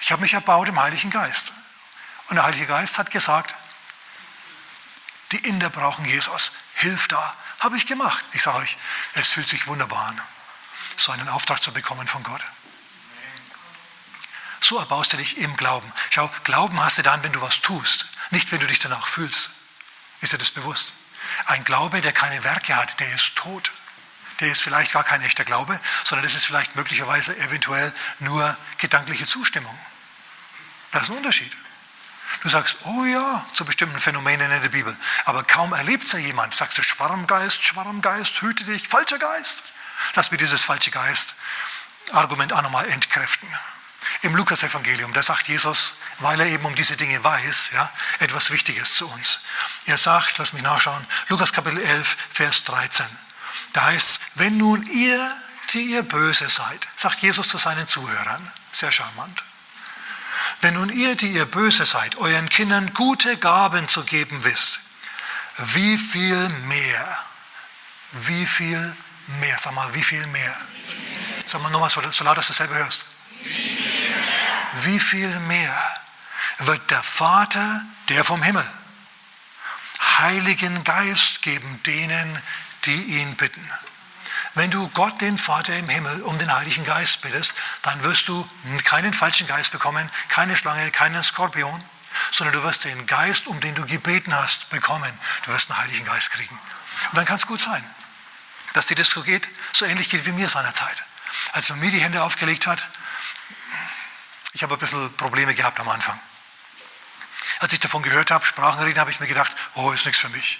Ich 0.00 0.12
habe 0.12 0.22
mich 0.22 0.34
erbaut 0.34 0.68
im 0.68 0.80
Heiligen 0.80 1.10
Geist. 1.10 1.52
Und 2.28 2.36
der 2.36 2.44
Heilige 2.44 2.66
Geist 2.66 2.98
hat 2.98 3.10
gesagt, 3.10 3.54
die 5.32 5.38
Inder 5.38 5.70
brauchen 5.70 6.04
Jesus. 6.04 6.52
Hilf 6.74 7.08
da. 7.08 7.36
Habe 7.60 7.76
ich 7.76 7.86
gemacht. 7.86 8.24
Ich 8.32 8.42
sage 8.42 8.58
euch, 8.58 8.76
es 9.14 9.30
fühlt 9.32 9.48
sich 9.48 9.66
wunderbar 9.66 10.06
an, 10.06 10.20
so 10.96 11.10
einen 11.12 11.28
Auftrag 11.28 11.62
zu 11.62 11.72
bekommen 11.72 12.06
von 12.06 12.22
Gott. 12.22 12.42
So 14.60 14.78
erbaust 14.78 15.12
du 15.12 15.16
dich 15.16 15.38
im 15.38 15.56
Glauben. 15.56 15.90
Schau, 16.10 16.30
Glauben 16.44 16.78
hast 16.84 16.98
du 16.98 17.02
dann, 17.02 17.22
wenn 17.22 17.32
du 17.32 17.40
was 17.40 17.60
tust, 17.60 18.06
nicht 18.30 18.50
wenn 18.52 18.60
du 18.60 18.66
dich 18.66 18.78
danach 18.78 19.06
fühlst. 19.06 19.50
Ist 20.20 20.32
dir 20.32 20.38
das 20.38 20.50
bewusst? 20.50 20.94
Ein 21.46 21.64
Glaube, 21.64 22.00
der 22.00 22.12
keine 22.12 22.42
Werke 22.44 22.76
hat, 22.76 22.98
der 23.00 23.12
ist 23.14 23.36
tot. 23.36 23.72
Der 24.40 24.52
ist 24.52 24.62
vielleicht 24.62 24.92
gar 24.92 25.04
kein 25.04 25.22
echter 25.22 25.44
Glaube, 25.44 25.78
sondern 26.04 26.24
das 26.24 26.34
ist 26.34 26.46
vielleicht 26.46 26.76
möglicherweise 26.76 27.36
eventuell 27.38 27.92
nur 28.18 28.56
gedankliche 28.78 29.24
Zustimmung. 29.24 29.78
Das 30.92 31.04
ist 31.04 31.10
ein 31.10 31.16
Unterschied. 31.16 31.54
Du 32.42 32.48
sagst, 32.48 32.76
oh 32.84 33.04
ja, 33.04 33.46
zu 33.54 33.64
bestimmten 33.64 33.98
Phänomenen 33.98 34.50
in 34.50 34.62
der 34.62 34.68
Bibel. 34.68 34.96
Aber 35.24 35.42
kaum 35.42 35.72
erlebt 35.72 36.12
ja 36.12 36.18
jemand. 36.18 36.54
Sagst 36.54 36.76
du, 36.76 36.82
Schwarmgeist, 36.82 37.62
Schwarmgeist, 37.62 38.42
hüte 38.42 38.64
dich, 38.64 38.86
falscher 38.88 39.18
Geist. 39.18 39.64
Lass 40.14 40.30
mir 40.30 40.38
dieses 40.38 40.62
falsche 40.62 40.90
Geist-Argument 40.90 42.52
auch 42.52 42.62
nochmal 42.62 42.88
entkräften. 42.90 43.48
Im 44.22 44.34
Lukas-Evangelium, 44.34 45.12
da 45.12 45.22
sagt 45.22 45.48
Jesus, 45.48 45.94
weil 46.20 46.40
er 46.40 46.46
eben 46.46 46.64
um 46.64 46.74
diese 46.74 46.96
Dinge 46.96 47.22
weiß, 47.22 47.70
ja, 47.74 47.90
etwas 48.20 48.50
Wichtiges 48.50 48.94
zu 48.94 49.08
uns. 49.08 49.40
Er 49.86 49.98
sagt, 49.98 50.38
lass 50.38 50.52
mich 50.52 50.62
nachschauen, 50.62 51.06
Lukas 51.28 51.52
Kapitel 51.52 51.80
11, 51.80 52.16
Vers 52.32 52.64
13. 52.64 53.04
Da 53.72 53.82
heißt 53.84 54.20
wenn 54.36 54.56
nun 54.56 54.82
ihr, 54.86 55.32
die 55.72 55.82
ihr 55.82 56.02
böse 56.02 56.48
seid, 56.48 56.86
sagt 56.96 57.20
Jesus 57.20 57.48
zu 57.48 57.58
seinen 57.58 57.86
Zuhörern, 57.86 58.52
sehr 58.72 58.92
charmant, 58.92 59.44
wenn 60.60 60.74
nun 60.74 60.90
ihr, 60.90 61.14
die 61.16 61.28
ihr 61.28 61.44
böse 61.44 61.84
seid, 61.84 62.16
euren 62.16 62.48
Kindern 62.48 62.94
gute 62.94 63.36
Gaben 63.36 63.88
zu 63.88 64.04
geben 64.04 64.44
wisst, 64.44 64.80
wie 65.58 65.98
viel 65.98 66.48
mehr, 66.48 67.24
wie 68.12 68.46
viel 68.46 68.96
mehr, 69.40 69.58
sag 69.58 69.74
mal, 69.74 69.92
wie 69.94 70.02
viel 70.02 70.26
mehr. 70.28 70.56
Sag 71.46 71.62
mal 71.62 71.70
nochmal 71.70 71.90
so, 71.90 72.00
so 72.10 72.24
laut, 72.24 72.38
dass 72.38 72.48
du 72.48 72.52
selber 72.52 72.74
hörst. 72.76 73.06
Wie 73.42 73.85
viel 74.98 75.28
mehr 75.40 76.00
wird 76.58 76.90
der 76.90 77.02
Vater, 77.02 77.82
der 78.08 78.24
vom 78.24 78.42
Himmel, 78.42 78.66
Heiligen 80.18 80.84
Geist 80.84 81.42
geben 81.42 81.80
denen, 81.84 82.42
die 82.84 83.02
ihn 83.20 83.36
bitten. 83.36 83.70
Wenn 84.54 84.70
du 84.70 84.88
Gott, 84.88 85.20
den 85.20 85.36
Vater 85.36 85.76
im 85.76 85.88
Himmel, 85.88 86.22
um 86.22 86.38
den 86.38 86.50
Heiligen 86.52 86.84
Geist 86.84 87.20
bittest, 87.20 87.54
dann 87.82 88.02
wirst 88.02 88.28
du 88.28 88.48
keinen 88.84 89.12
falschen 89.12 89.46
Geist 89.46 89.72
bekommen, 89.72 90.10
keine 90.28 90.56
Schlange, 90.56 90.90
keinen 90.90 91.22
Skorpion, 91.22 91.84
sondern 92.30 92.54
du 92.54 92.62
wirst 92.62 92.84
den 92.84 93.06
Geist, 93.06 93.46
um 93.46 93.60
den 93.60 93.74
du 93.74 93.84
gebeten 93.84 94.34
hast, 94.34 94.70
bekommen. 94.70 95.12
Du 95.44 95.52
wirst 95.52 95.70
einen 95.70 95.80
Heiligen 95.80 96.06
Geist 96.06 96.30
kriegen. 96.30 96.58
Und 97.10 97.18
dann 97.18 97.26
kann 97.26 97.36
es 97.36 97.46
gut 97.46 97.60
sein, 97.60 97.84
dass 98.72 98.86
dir 98.86 98.94
das 98.94 99.10
so 99.10 99.22
geht, 99.22 99.46
so 99.72 99.84
ähnlich 99.84 100.08
geht 100.08 100.24
wie 100.24 100.32
mir 100.32 100.48
seinerzeit. 100.48 101.02
Als 101.52 101.68
man 101.68 101.80
mir 101.80 101.90
die 101.90 102.00
Hände 102.00 102.22
aufgelegt 102.22 102.66
hat, 102.66 102.88
ich 104.56 104.62
habe 104.62 104.72
ein 104.72 104.78
bisschen 104.78 105.14
Probleme 105.18 105.54
gehabt 105.54 105.78
am 105.80 105.88
Anfang. 105.90 106.18
Als 107.58 107.74
ich 107.74 107.80
davon 107.80 108.02
gehört 108.02 108.30
habe, 108.30 108.42
Sprachenreden, 108.42 108.98
habe 108.98 109.10
ich 109.10 109.20
mir 109.20 109.26
gedacht, 109.26 109.54
oh, 109.74 109.92
ist 109.92 110.06
nichts 110.06 110.22
für 110.22 110.30
mich. 110.30 110.58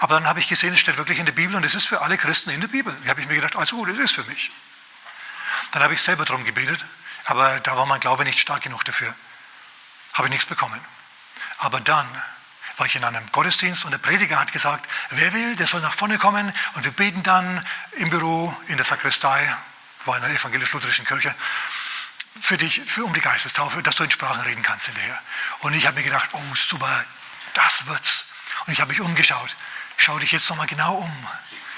Aber 0.00 0.14
dann 0.14 0.26
habe 0.26 0.40
ich 0.40 0.48
gesehen, 0.48 0.74
es 0.74 0.80
steht 0.80 0.96
wirklich 0.96 1.20
in 1.20 1.24
der 1.24 1.32
Bibel 1.32 1.54
und 1.54 1.62
es 1.62 1.76
ist 1.76 1.86
für 1.86 2.00
alle 2.00 2.18
Christen 2.18 2.50
in 2.50 2.60
der 2.60 2.66
Bibel. 2.66 2.92
Da 3.04 3.10
habe 3.10 3.20
ich 3.20 3.28
mir 3.28 3.36
gedacht, 3.36 3.54
also 3.54 3.84
das 3.84 3.96
ist 3.98 4.16
für 4.16 4.24
mich. 4.24 4.50
Dann 5.70 5.84
habe 5.84 5.94
ich 5.94 6.02
selber 6.02 6.24
darum 6.24 6.44
gebetet, 6.44 6.84
aber 7.26 7.60
da 7.60 7.76
war 7.76 7.86
mein 7.86 8.00
Glaube 8.00 8.24
nicht 8.24 8.40
stark 8.40 8.62
genug 8.62 8.84
dafür. 8.84 9.14
Habe 10.14 10.26
ich 10.26 10.32
nichts 10.32 10.46
bekommen. 10.46 10.80
Aber 11.58 11.80
dann 11.80 12.06
war 12.78 12.86
ich 12.86 12.96
in 12.96 13.04
einem 13.04 13.24
Gottesdienst 13.30 13.84
und 13.84 13.92
der 13.92 13.98
Prediger 13.98 14.40
hat 14.40 14.52
gesagt, 14.52 14.84
wer 15.10 15.32
will, 15.34 15.54
der 15.54 15.68
soll 15.68 15.82
nach 15.82 15.94
vorne 15.94 16.18
kommen 16.18 16.52
und 16.74 16.84
wir 16.84 16.92
beten 16.92 17.22
dann 17.22 17.64
im 17.92 18.10
Büro, 18.10 18.56
in 18.66 18.76
der 18.76 18.84
Sakristei, 18.84 19.56
war 20.04 20.16
in 20.16 20.24
einer 20.24 20.34
evangelisch-lutherischen 20.34 21.06
Kirche, 21.06 21.32
für 22.40 22.58
dich, 22.58 22.82
für, 22.86 23.04
um 23.04 23.14
die 23.14 23.20
Geistestaufe, 23.20 23.82
dass 23.82 23.96
du 23.96 24.04
in 24.04 24.10
Sprachen 24.10 24.40
reden 24.42 24.62
kannst 24.62 24.86
hinterher. 24.86 25.20
Und 25.60 25.74
ich 25.74 25.86
habe 25.86 25.96
mir 25.98 26.04
gedacht, 26.04 26.30
oh 26.32 26.54
super, 26.54 27.04
das 27.54 27.86
wird's. 27.86 28.24
Und 28.66 28.72
ich 28.72 28.80
habe 28.80 28.92
mich 28.92 29.00
umgeschaut. 29.00 29.56
Schau 29.96 30.18
dich 30.18 30.32
jetzt 30.32 30.48
nochmal 30.48 30.66
genau 30.66 30.94
um. 30.94 31.28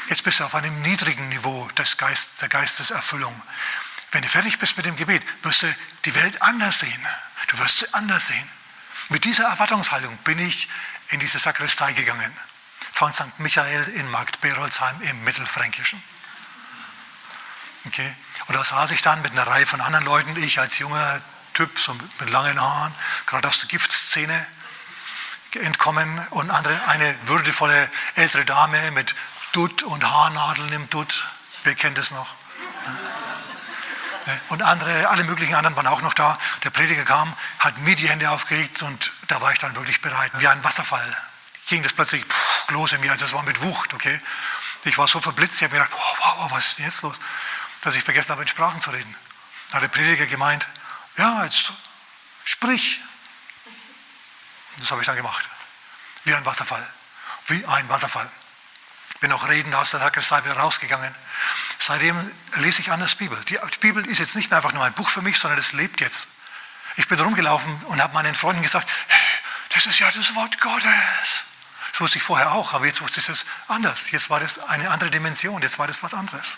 Jetzt 0.09 0.25
bist 0.25 0.41
du 0.41 0.45
auf 0.45 0.55
einem 0.55 0.83
niedrigen 0.83 1.29
Niveau 1.29 1.69
des 1.79 1.97
Geist, 1.97 2.43
der 2.43 2.49
Geisteserfüllung. 2.49 3.35
Wenn 4.13 4.23
du 4.23 4.29
fertig 4.29 4.59
bist 4.59 4.77
mit 4.77 4.87
dem 4.87 4.97
Gebet, 4.97 5.23
wirst 5.43 5.63
du 5.63 5.75
die 6.05 6.15
Welt 6.15 6.43
anders 6.43 6.81
sehen. 6.81 7.07
Du 7.49 7.59
wirst 7.59 7.79
sie 7.79 7.95
anders 7.95 8.27
sehen. 8.27 8.51
Mit 9.09 9.25
dieser 9.25 9.45
Erwartungshaltung 9.45 10.17
bin 10.19 10.39
ich 10.39 10.69
in 11.09 11.21
diese 11.21 11.39
Sakristei 11.39 11.93
gegangen. 11.93 12.37
Von 12.93 13.13
St. 13.13 13.39
Michael 13.39 13.85
in 13.95 14.11
Markt 14.11 14.41
Berolzheim 14.41 15.01
im 15.03 15.25
Mittelfränkischen. 15.25 16.03
Okay? 17.87 18.17
Und 18.47 18.57
da 18.57 18.65
saß 18.65 18.91
ich 18.91 19.03
dann 19.03 19.23
mit 19.23 19.33
einer 19.33 19.47
Reihe 19.47 19.67
von 19.67 19.81
anderen 19.81 20.05
Leuten, 20.05 20.37
ich 20.37 20.59
als 20.61 20.79
junger 20.79 21.21
Typ, 21.55 21.79
so 21.79 21.95
mit 22.21 22.31
langen 22.31 22.61
Haaren, 22.61 22.95
gerade 23.27 23.49
aus 23.49 23.61
der 23.61 23.69
Giftszene 23.69 24.47
entkommen 25.55 26.27
und 26.31 26.51
andere, 26.51 26.79
eine 26.87 27.29
würdevolle 27.29 27.91
ältere 28.15 28.45
Dame 28.45 28.91
mit 28.93 29.15
Dutt 29.53 29.83
und 29.83 30.05
Haarnadeln 30.05 30.73
im 30.73 30.89
Dutt. 30.91 31.27
Wer 31.65 31.75
kennt 31.75 31.99
das 31.99 32.13
noch? 32.13 32.29
Und 34.49 34.63
andere, 34.63 35.09
alle 35.09 35.25
möglichen 35.25 35.55
anderen 35.55 35.77
waren 35.77 35.87
auch 35.87 36.03
noch 36.03 36.15
da. 36.15 36.39
Der 36.63 36.71
Prediger 36.71 37.05
kam, 37.05 37.35
hat 37.59 37.79
mir 37.79 37.97
die 37.97 38.09
Hände 38.09 38.31
aufgelegt 38.31 38.83
und 38.83 39.13
da 39.29 39.41
war 39.41 39.53
ich 39.53 39.59
dann 39.59 39.75
wirklich 39.75 40.01
bereit. 40.01 40.31
Wie 40.39 40.47
ein 40.47 40.63
Wasserfall 40.63 41.17
ging 41.67 41.83
das 41.83 41.93
plötzlich 41.93 42.25
los 42.69 42.93
in 42.93 43.01
mir, 43.01 43.11
also 43.11 43.25
es 43.25 43.33
war 43.33 43.43
mit 43.43 43.63
Wucht, 43.63 43.95
okay. 43.95 44.21
Ich 44.85 44.99
war 44.99 45.09
so 45.09 45.21
verblitzt, 45.21 45.57
ich 45.57 45.63
habe 45.65 45.77
mir 45.77 45.85
gedacht, 45.85 45.99
wow, 45.99 46.39
wow, 46.39 46.51
was 46.53 46.69
ist 46.69 46.79
denn 46.79 46.85
jetzt 46.85 47.03
los? 47.03 47.19
Dass 47.83 47.95
ich 47.95 48.05
vergessen 48.05 48.33
habe, 48.33 48.43
in 48.43 48.49
Sprachen 48.49 48.81
zu 48.81 48.91
reden. 48.91 49.15
Da 49.69 49.77
hat 49.77 49.83
der 49.83 49.89
Prediger 49.89 50.27
gemeint, 50.27 50.67
ja, 51.17 51.45
jetzt 51.45 51.73
sprich, 52.45 53.01
das 54.79 54.91
habe 54.91 55.01
ich 55.01 55.07
dann 55.07 55.17
gemacht. 55.17 55.49
Wie 56.25 56.35
ein 56.35 56.45
Wasserfall. 56.45 56.87
Wie 57.47 57.65
ein 57.65 57.89
Wasserfall. 57.89 58.31
Bin 59.21 59.33
auch 59.33 59.49
redend 59.49 59.75
aus 59.75 59.91
der 59.91 60.01
Sakristei 60.01 60.43
wieder 60.45 60.57
rausgegangen. 60.57 61.15
Seitdem 61.79 62.17
lese 62.57 62.81
ich 62.81 62.91
anders 62.91 63.15
Bibel. 63.15 63.39
Die 63.45 63.59
Bibel 63.81 64.07
ist 64.07 64.19
jetzt 64.19 64.35
nicht 64.35 64.51
mehr 64.51 64.59
einfach 64.59 64.73
nur 64.73 64.85
ein 64.85 64.95
Buch 64.95 65.09
für 65.09 65.23
mich, 65.23 65.39
sondern 65.39 65.59
es 65.59 65.73
lebt 65.73 66.01
jetzt. 66.01 66.29
Ich 66.97 67.09
bin 67.09 67.21
rumgelaufen 67.21 67.75
und 67.85 68.03
habe 68.03 68.15
meinen 68.15 68.35
Freunden 68.35 68.63
gesagt, 68.63 68.89
das 69.75 69.87
ist 69.87 69.99
ja 69.99 70.11
das 70.11 70.35
Wort 70.35 70.61
Gottes. 70.61 71.45
Das 71.93 72.01
wusste 72.01 72.19
ich 72.19 72.25
vorher 72.25 72.53
auch, 72.53 72.73
aber 72.73 72.87
jetzt 72.87 73.01
wusste 73.01 73.21
ich 73.21 73.29
es 73.29 73.47
anders. 73.69 74.11
Jetzt 74.11 74.31
war 74.31 74.41
das 74.41 74.59
eine 74.59 74.91
andere 74.91 75.11
Dimension, 75.11 75.63
jetzt 75.63 75.79
war 75.79 75.87
das 75.87 76.03
was 76.03 76.15
anderes. 76.15 76.57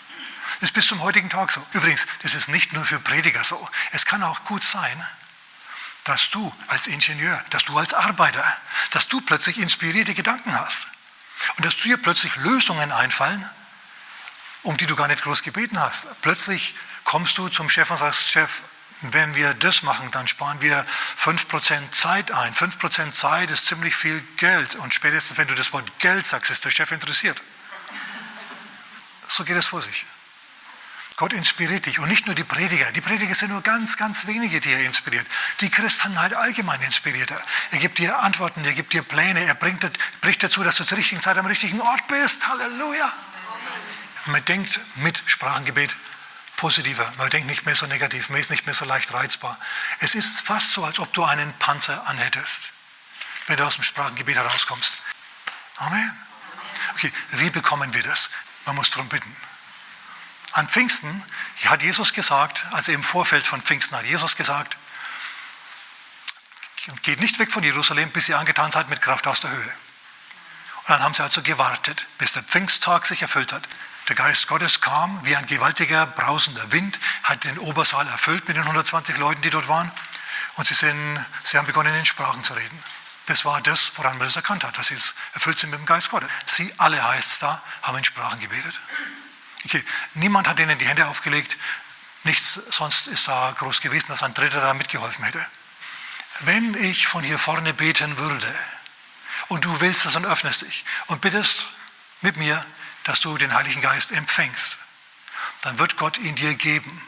Das 0.59 0.69
ist 0.69 0.73
bis 0.73 0.87
zum 0.87 1.01
heutigen 1.01 1.29
Tag 1.29 1.51
so. 1.51 1.65
Übrigens, 1.73 2.07
das 2.21 2.33
ist 2.33 2.47
nicht 2.49 2.73
nur 2.73 2.85
für 2.85 2.99
Prediger 2.99 3.43
so. 3.43 3.69
Es 3.91 4.05
kann 4.05 4.23
auch 4.23 4.43
gut 4.45 4.63
sein, 4.63 5.07
dass 6.03 6.29
du 6.31 6.53
als 6.67 6.87
Ingenieur, 6.87 7.43
dass 7.49 7.63
du 7.63 7.77
als 7.77 7.93
Arbeiter, 7.93 8.45
dass 8.91 9.07
du 9.07 9.21
plötzlich 9.21 9.57
inspirierte 9.59 10.13
Gedanken 10.13 10.57
hast 10.57 10.87
und 11.57 11.65
dass 11.65 11.77
dir 11.77 11.97
plötzlich 11.97 12.35
Lösungen 12.37 12.91
einfallen, 12.91 13.49
um 14.63 14.77
die 14.77 14.85
du 14.85 14.95
gar 14.95 15.07
nicht 15.07 15.23
groß 15.23 15.43
gebeten 15.43 15.79
hast. 15.79 16.07
Plötzlich 16.21 16.75
kommst 17.03 17.37
du 17.37 17.49
zum 17.49 17.69
Chef 17.69 17.89
und 17.91 17.97
sagst, 17.97 18.29
Chef, 18.29 18.61
wenn 19.01 19.35
wir 19.35 19.53
das 19.55 19.83
machen, 19.83 20.09
dann 20.11 20.27
sparen 20.27 20.61
wir 20.61 20.85
5% 21.17 21.91
Zeit 21.91 22.31
ein. 22.31 22.53
5% 22.53 23.11
Zeit 23.11 23.51
ist 23.51 23.67
ziemlich 23.67 23.95
viel 23.95 24.21
Geld. 24.37 24.75
Und 24.75 24.93
spätestens, 24.93 25.37
wenn 25.37 25.47
du 25.47 25.55
das 25.55 25.73
Wort 25.73 25.99
Geld 25.99 26.25
sagst, 26.25 26.51
ist 26.51 26.63
der 26.63 26.71
Chef 26.71 26.91
interessiert. 26.91 27.41
So 29.27 29.43
geht 29.43 29.57
es 29.57 29.67
vor 29.67 29.81
sich. 29.81 30.05
Gott 31.15 31.33
inspiriert 31.33 31.85
dich 31.85 31.99
und 31.99 32.09
nicht 32.09 32.25
nur 32.25 32.35
die 32.35 32.43
Prediger. 32.43 32.91
Die 32.91 33.01
Prediger 33.01 33.35
sind 33.35 33.51
nur 33.51 33.61
ganz, 33.61 33.97
ganz 33.97 34.25
wenige, 34.25 34.59
die 34.59 34.71
er 34.71 34.83
inspiriert. 34.85 35.27
Die 35.61 35.69
Christen 35.69 36.19
halt 36.19 36.33
allgemein 36.33 36.81
inspiriert 36.81 37.29
er. 37.29 37.41
Er 37.71 37.77
gibt 37.77 37.99
dir 37.99 38.19
Antworten, 38.19 38.63
er 38.65 38.73
gibt 38.73 38.93
dir 38.93 39.03
Pläne, 39.03 39.43
er 39.43 39.53
bringt, 39.55 39.87
bringt 40.21 40.43
dazu, 40.43 40.63
dass 40.63 40.75
du 40.77 40.85
zur 40.85 40.97
richtigen 40.97 41.21
Zeit 41.21 41.37
am 41.37 41.45
richtigen 41.45 41.79
Ort 41.81 42.07
bist. 42.07 42.47
Halleluja. 42.47 43.13
Man 44.25 44.43
denkt 44.45 44.79
mit 44.95 45.21
Sprachengebet 45.25 45.95
positiver. 46.57 47.11
Man 47.17 47.29
denkt 47.29 47.47
nicht 47.47 47.65
mehr 47.65 47.75
so 47.75 47.85
negativ, 47.85 48.29
man 48.29 48.39
ist 48.39 48.49
nicht 48.49 48.65
mehr 48.65 48.75
so 48.75 48.85
leicht 48.85 49.13
reizbar. 49.13 49.59
Es 49.99 50.15
ist 50.15 50.41
fast 50.41 50.73
so, 50.73 50.83
als 50.83 50.97
ob 50.99 51.13
du 51.13 51.23
einen 51.23 51.53
Panzer 51.59 52.07
anhättest, 52.07 52.71
wenn 53.47 53.57
du 53.57 53.65
aus 53.65 53.75
dem 53.75 53.83
Sprachengebet 53.83 54.35
herauskommst. 54.35 54.97
Amen. 55.77 56.17
Okay, 56.93 57.11
wie 57.31 57.49
bekommen 57.49 57.93
wir 57.93 58.03
das? 58.03 58.29
Man 58.65 58.75
muss 58.75 58.91
darum 58.91 59.09
bitten. 59.09 59.35
An 60.53 60.67
Pfingsten 60.67 61.23
hat 61.65 61.81
Jesus 61.81 62.13
gesagt, 62.13 62.65
also 62.71 62.91
im 62.91 63.03
Vorfeld 63.03 63.45
von 63.45 63.61
Pfingsten 63.61 63.97
hat 63.97 64.05
Jesus 64.05 64.35
gesagt, 64.35 64.77
geht 67.01 67.19
nicht 67.19 67.39
weg 67.39 67.51
von 67.51 67.63
Jerusalem, 67.63 68.11
bis 68.11 68.29
ihr 68.29 68.37
angetan 68.37 68.71
seid 68.71 68.89
mit 68.89 69.01
Kraft 69.01 69.25
aus 69.27 69.41
der 69.41 69.51
Höhe. 69.51 69.73
Und 70.83 70.89
dann 70.89 71.01
haben 71.01 71.13
sie 71.13 71.23
also 71.23 71.41
gewartet, 71.41 72.05
bis 72.17 72.33
der 72.33 72.43
Pfingsttag 72.43 73.05
sich 73.05 73.21
erfüllt 73.21 73.51
hat. 73.51 73.67
Der 74.09 74.15
Geist 74.15 74.47
Gottes 74.47 74.81
kam 74.81 75.25
wie 75.25 75.35
ein 75.35 75.47
gewaltiger, 75.47 76.05
brausender 76.05 76.71
Wind, 76.71 76.99
hat 77.23 77.45
den 77.45 77.57
Obersaal 77.57 78.05
erfüllt 78.07 78.47
mit 78.47 78.57
den 78.57 78.63
120 78.63 79.17
Leuten, 79.17 79.41
die 79.41 79.49
dort 79.49 79.69
waren. 79.69 79.89
Und 80.55 80.67
sie, 80.67 80.73
sind, 80.73 81.25
sie 81.43 81.57
haben 81.57 81.65
begonnen, 81.65 81.95
in 81.95 82.05
Sprachen 82.05 82.43
zu 82.43 82.53
reden. 82.53 82.83
Das 83.27 83.45
war 83.45 83.61
das, 83.61 83.93
woran 83.95 84.17
man 84.17 84.27
das 84.27 84.35
erkannt 84.35 84.65
hat, 84.65 84.77
dass 84.77 84.87
sie 84.87 84.97
erfüllt 85.33 85.57
sind 85.57 85.69
mit 85.69 85.79
dem 85.79 85.85
Geist 85.85 86.09
Gottes. 86.09 86.29
Sie 86.45 86.71
alle, 86.77 87.01
heißt 87.01 87.31
es 87.31 87.39
da, 87.39 87.63
haben 87.81 87.97
in 87.97 88.03
Sprachen 88.03 88.39
gebetet. 88.41 88.77
Niemand 90.15 90.47
hat 90.47 90.59
ihnen 90.59 90.77
die 90.77 90.87
Hände 90.87 91.07
aufgelegt. 91.07 91.57
Nichts 92.23 92.53
sonst 92.53 93.07
ist 93.07 93.27
da 93.27 93.53
groß 93.57 93.81
gewesen, 93.81 94.09
dass 94.09 94.23
ein 94.23 94.33
Dritter 94.33 94.61
da 94.61 94.73
mitgeholfen 94.73 95.25
hätte. 95.25 95.45
Wenn 96.39 96.73
ich 96.75 97.07
von 97.07 97.23
hier 97.23 97.37
vorne 97.37 97.73
beten 97.73 98.17
würde 98.17 98.55
und 99.49 99.65
du 99.65 99.79
willst 99.81 100.05
es 100.05 100.15
und 100.15 100.25
öffnest 100.25 100.63
dich 100.63 100.85
und 101.07 101.21
bittest 101.21 101.67
mit 102.21 102.37
mir, 102.37 102.65
dass 103.03 103.19
du 103.21 103.37
den 103.37 103.53
Heiligen 103.53 103.81
Geist 103.81 104.11
empfängst, 104.11 104.79
dann 105.61 105.77
wird 105.79 105.97
Gott 105.97 106.17
ihn 106.17 106.35
dir 106.35 106.53
geben. 106.55 107.01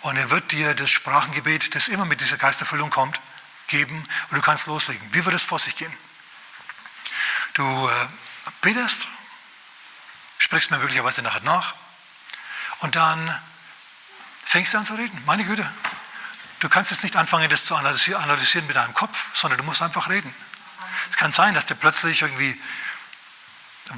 Und 0.00 0.16
er 0.16 0.30
wird 0.30 0.52
dir 0.52 0.74
das 0.74 0.90
Sprachengebet, 0.90 1.74
das 1.74 1.88
immer 1.88 2.06
mit 2.06 2.20
dieser 2.20 2.38
Geisterfüllung 2.38 2.90
kommt, 2.90 3.20
geben 3.66 4.08
und 4.30 4.36
du 4.36 4.42
kannst 4.42 4.66
loslegen. 4.66 5.06
Wie 5.12 5.24
wird 5.24 5.34
es 5.34 5.44
vor 5.44 5.58
sich 5.58 5.76
gehen? 5.76 5.92
Du 7.54 7.88
äh, 7.88 8.08
betest, 8.62 9.08
sprichst 10.38 10.70
mir 10.70 10.78
möglicherweise 10.78 11.22
nachher 11.22 11.42
nach 11.42 11.74
und 12.80 12.96
dann 12.96 13.40
fängst 14.44 14.74
du 14.74 14.78
an 14.78 14.84
zu 14.84 14.94
reden. 14.94 15.22
Meine 15.26 15.44
Güte, 15.44 15.68
du 16.60 16.68
kannst 16.68 16.90
jetzt 16.90 17.02
nicht 17.02 17.16
anfangen, 17.16 17.48
das 17.48 17.64
zu 17.64 17.76
analysieren 17.76 18.66
mit 18.66 18.76
deinem 18.76 18.94
Kopf, 18.94 19.36
sondern 19.36 19.58
du 19.58 19.64
musst 19.64 19.82
einfach 19.82 20.08
reden. 20.08 20.34
Es 21.10 21.16
kann 21.16 21.32
sein, 21.32 21.54
dass 21.54 21.66
dir 21.66 21.74
plötzlich 21.74 22.22
irgendwie 22.22 22.60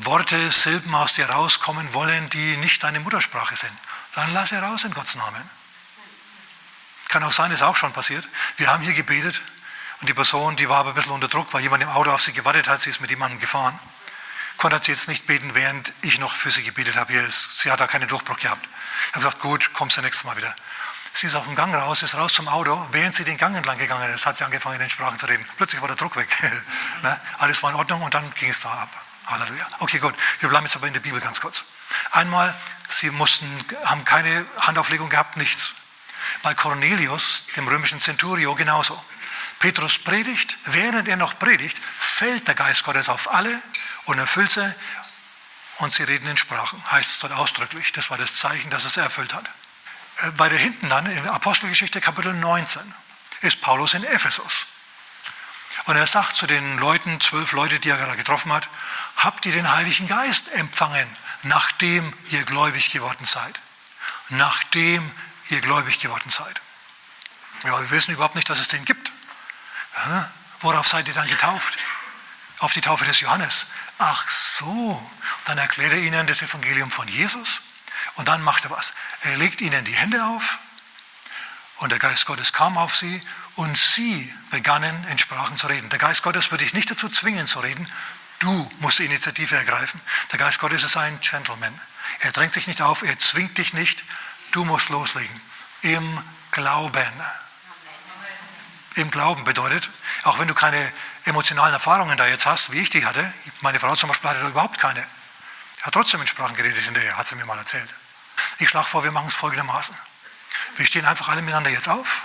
Worte, 0.04 0.50
Silben 0.50 0.94
aus 0.94 1.14
dir 1.14 1.28
rauskommen 1.28 1.92
wollen, 1.94 2.28
die 2.30 2.56
nicht 2.58 2.82
deine 2.82 3.00
Muttersprache 3.00 3.56
sind. 3.56 3.76
Dann 4.14 4.32
lass 4.34 4.50
sie 4.50 4.56
raus 4.56 4.84
in 4.84 4.94
Gottes 4.94 5.16
Namen. 5.16 5.50
Kann 7.08 7.22
auch 7.24 7.32
sein, 7.32 7.50
ist 7.50 7.62
auch 7.62 7.76
schon 7.76 7.92
passiert. 7.92 8.26
Wir 8.56 8.70
haben 8.70 8.82
hier 8.82 8.94
gebetet 8.94 9.40
und 10.00 10.08
die 10.08 10.14
Person, 10.14 10.56
die 10.56 10.68
war 10.68 10.78
aber 10.78 10.90
ein 10.90 10.94
bisschen 10.94 11.12
unter 11.12 11.28
Druck, 11.28 11.52
weil 11.52 11.62
jemand 11.62 11.82
im 11.82 11.90
Auto 11.90 12.10
auf 12.10 12.22
sie 12.22 12.32
gewartet 12.32 12.68
hat, 12.68 12.80
sie 12.80 12.90
ist 12.90 13.00
mit 13.00 13.10
jemandem 13.10 13.38
gefahren 13.38 13.78
konnte 14.62 14.78
sie 14.80 14.92
jetzt 14.92 15.08
nicht 15.08 15.26
beten, 15.26 15.56
während 15.56 15.92
ich 16.02 16.20
noch 16.20 16.36
für 16.36 16.52
sie 16.52 16.62
gebetet 16.62 16.94
habe. 16.94 17.12
sie 17.28 17.72
hat 17.72 17.80
da 17.80 17.88
keinen 17.88 18.06
Durchbruch 18.06 18.38
gehabt. 18.38 18.64
Ich 19.08 19.14
habe 19.16 19.24
gesagt, 19.24 19.40
gut, 19.40 19.72
kommst 19.72 19.96
du 19.96 20.02
nächstes 20.02 20.22
Mal 20.24 20.36
wieder. 20.36 20.54
Sie 21.12 21.26
ist 21.26 21.34
auf 21.34 21.46
dem 21.46 21.56
Gang 21.56 21.74
raus, 21.74 22.04
ist 22.04 22.14
raus 22.14 22.32
zum 22.32 22.46
Auto. 22.46 22.88
Während 22.92 23.12
sie 23.12 23.24
den 23.24 23.36
Gang 23.36 23.56
entlang 23.56 23.76
gegangen 23.76 24.08
ist, 24.10 24.24
hat 24.24 24.36
sie 24.36 24.44
angefangen, 24.44 24.76
in 24.76 24.82
den 24.82 24.88
Sprachen 24.90 25.18
zu 25.18 25.26
reden. 25.26 25.44
Plötzlich 25.56 25.80
war 25.80 25.88
der 25.88 25.96
Druck 25.96 26.14
weg. 26.14 26.28
ne? 27.02 27.20
Alles 27.38 27.60
war 27.64 27.70
in 27.70 27.76
Ordnung 27.76 28.02
und 28.02 28.14
dann 28.14 28.32
ging 28.34 28.50
es 28.50 28.60
da 28.60 28.70
ab. 28.70 28.88
Halleluja. 29.26 29.66
Okay, 29.80 29.98
gut. 29.98 30.14
Wir 30.38 30.48
bleiben 30.48 30.64
jetzt 30.64 30.76
aber 30.76 30.86
in 30.86 30.92
der 30.92 31.00
Bibel 31.00 31.20
ganz 31.20 31.40
kurz. 31.40 31.64
Einmal 32.12 32.54
sie 32.88 33.10
mussten, 33.10 33.46
haben 33.84 34.04
keine 34.04 34.46
Handauflegung 34.60 35.08
gehabt, 35.08 35.36
nichts. 35.38 35.74
Bei 36.44 36.54
Cornelius, 36.54 37.46
dem 37.56 37.66
römischen 37.66 37.98
Centurio, 37.98 38.54
genauso. 38.54 39.04
Petrus 39.58 39.98
predigt, 39.98 40.56
während 40.66 41.08
er 41.08 41.16
noch 41.16 41.36
predigt, 41.36 41.76
fällt 41.98 42.46
der 42.46 42.54
Geist 42.54 42.84
Gottes 42.84 43.08
auf 43.08 43.32
alle 43.32 43.60
und 44.06 44.18
erfüllt 44.18 44.52
sie 44.52 44.74
und 45.78 45.92
sie 45.92 46.02
reden 46.04 46.28
in 46.28 46.36
Sprachen, 46.36 46.82
heißt 46.90 47.10
es 47.10 47.18
dort 47.20 47.32
ausdrücklich. 47.32 47.92
Das 47.92 48.10
war 48.10 48.18
das 48.18 48.36
Zeichen, 48.36 48.70
dass 48.70 48.84
es 48.84 48.96
erfüllt 48.96 49.34
hat. 49.34 49.44
Äh, 50.18 50.30
bei 50.32 50.48
der 50.48 50.58
hinten 50.58 50.88
dann, 50.88 51.06
in 51.06 51.28
Apostelgeschichte 51.28 52.00
Kapitel 52.00 52.32
19, 52.32 52.94
ist 53.40 53.60
Paulus 53.60 53.94
in 53.94 54.04
Ephesus. 54.04 54.66
Und 55.86 55.96
er 55.96 56.06
sagt 56.06 56.36
zu 56.36 56.46
den 56.46 56.78
Leuten, 56.78 57.20
zwölf 57.20 57.52
Leute, 57.52 57.80
die 57.80 57.90
er 57.90 57.96
gerade 57.96 58.16
getroffen 58.16 58.52
hat, 58.52 58.68
habt 59.16 59.46
ihr 59.46 59.52
den 59.52 59.70
Heiligen 59.72 60.06
Geist 60.06 60.52
empfangen, 60.52 61.08
nachdem 61.42 62.12
ihr 62.30 62.44
gläubig 62.44 62.90
geworden 62.90 63.24
seid. 63.24 63.60
Nachdem 64.28 65.10
ihr 65.48 65.60
gläubig 65.60 65.98
geworden 65.98 66.30
seid. 66.30 66.60
Ja, 67.64 67.80
wir 67.80 67.90
wissen 67.90 68.12
überhaupt 68.12 68.34
nicht, 68.34 68.48
dass 68.48 68.58
es 68.58 68.68
den 68.68 68.84
gibt. 68.84 69.12
Worauf 70.60 70.86
seid 70.86 71.08
ihr 71.08 71.14
dann 71.14 71.28
getauft? 71.28 71.78
Auf 72.58 72.72
die 72.72 72.80
Taufe 72.80 73.04
des 73.04 73.20
Johannes. 73.20 73.66
Ach 74.04 74.28
so, 74.28 75.00
dann 75.44 75.58
erklärt 75.58 75.92
er 75.92 76.00
ihnen 76.00 76.26
das 76.26 76.42
Evangelium 76.42 76.90
von 76.90 77.06
Jesus 77.06 77.60
und 78.16 78.26
dann 78.26 78.42
macht 78.42 78.64
er 78.64 78.70
was. 78.72 78.94
Er 79.20 79.36
legt 79.36 79.60
ihnen 79.60 79.84
die 79.84 79.94
Hände 79.94 80.24
auf 80.24 80.58
und 81.76 81.92
der 81.92 82.00
Geist 82.00 82.26
Gottes 82.26 82.52
kam 82.52 82.76
auf 82.78 82.96
sie 82.96 83.22
und 83.54 83.78
sie 83.78 84.34
begannen 84.50 85.06
in 85.08 85.18
Sprachen 85.18 85.56
zu 85.56 85.68
reden. 85.68 85.88
Der 85.90 86.00
Geist 86.00 86.24
Gottes 86.24 86.50
würde 86.50 86.64
dich 86.64 86.74
nicht 86.74 86.90
dazu 86.90 87.08
zwingen 87.08 87.46
zu 87.46 87.60
reden, 87.60 87.88
du 88.40 88.72
musst 88.80 88.98
die 88.98 89.04
Initiative 89.04 89.54
ergreifen. 89.54 90.00
Der 90.32 90.40
Geist 90.40 90.58
Gottes 90.58 90.82
ist 90.82 90.96
ein 90.96 91.20
Gentleman. 91.20 91.80
Er 92.22 92.32
drängt 92.32 92.54
sich 92.54 92.66
nicht 92.66 92.82
auf, 92.82 93.04
er 93.04 93.16
zwingt 93.20 93.56
dich 93.56 93.72
nicht, 93.72 94.02
du 94.50 94.64
musst 94.64 94.88
loslegen. 94.88 95.40
Im 95.82 96.24
Glauben. 96.50 97.22
Im 98.96 99.12
Glauben 99.12 99.44
bedeutet, 99.44 99.88
auch 100.24 100.40
wenn 100.40 100.48
du 100.48 100.54
keine 100.54 100.92
emotionalen 101.24 101.74
Erfahrungen 101.74 102.16
da 102.16 102.26
jetzt 102.26 102.46
hast, 102.46 102.72
wie 102.72 102.80
ich 102.80 102.90
die 102.90 103.04
hatte, 103.04 103.32
meine 103.60 103.78
Frau 103.78 103.94
zum 103.94 104.08
Beispiel 104.08 104.30
hatte 104.30 104.40
da 104.40 104.48
überhaupt 104.48 104.78
keine, 104.78 105.06
hat 105.82 105.94
trotzdem 105.94 106.20
in 106.20 106.26
Sprachen 106.26 106.56
geredet 106.56 106.84
hinterher, 106.84 107.16
hat 107.16 107.26
sie 107.26 107.36
mir 107.36 107.44
mal 107.44 107.58
erzählt. 107.58 107.88
Ich 108.58 108.68
schlage 108.68 108.88
vor, 108.88 109.04
wir 109.04 109.12
machen 109.12 109.28
es 109.28 109.34
folgendermaßen. 109.34 109.96
Wir 110.76 110.86
stehen 110.86 111.04
einfach 111.04 111.28
alle 111.28 111.42
miteinander 111.42 111.70
jetzt 111.70 111.88
auf. 111.88 112.22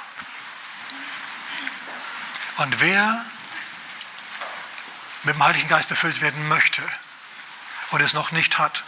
Und 2.57 2.79
wer 2.79 3.25
mit 5.23 5.35
dem 5.35 5.43
Heiligen 5.43 5.67
Geist 5.67 5.91
erfüllt 5.91 6.21
werden 6.21 6.47
möchte 6.47 6.81
und 7.91 8.01
es 8.01 8.13
noch 8.13 8.31
nicht 8.31 8.57
hat, 8.57 8.83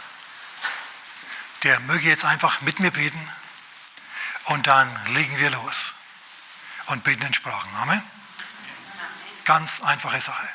der 1.62 1.78
möge 1.80 2.08
jetzt 2.08 2.24
einfach 2.24 2.62
mit 2.62 2.80
mir 2.80 2.90
beten 2.90 3.30
und 4.44 4.66
dann 4.66 5.06
legen 5.06 5.38
wir 5.38 5.50
los 5.50 5.94
und 6.86 7.04
beten 7.04 7.22
in 7.22 7.34
Sprachen. 7.34 7.70
Amen. 7.76 8.02
Ganz 9.50 9.82
einfache 9.82 10.20
Sache. 10.20 10.48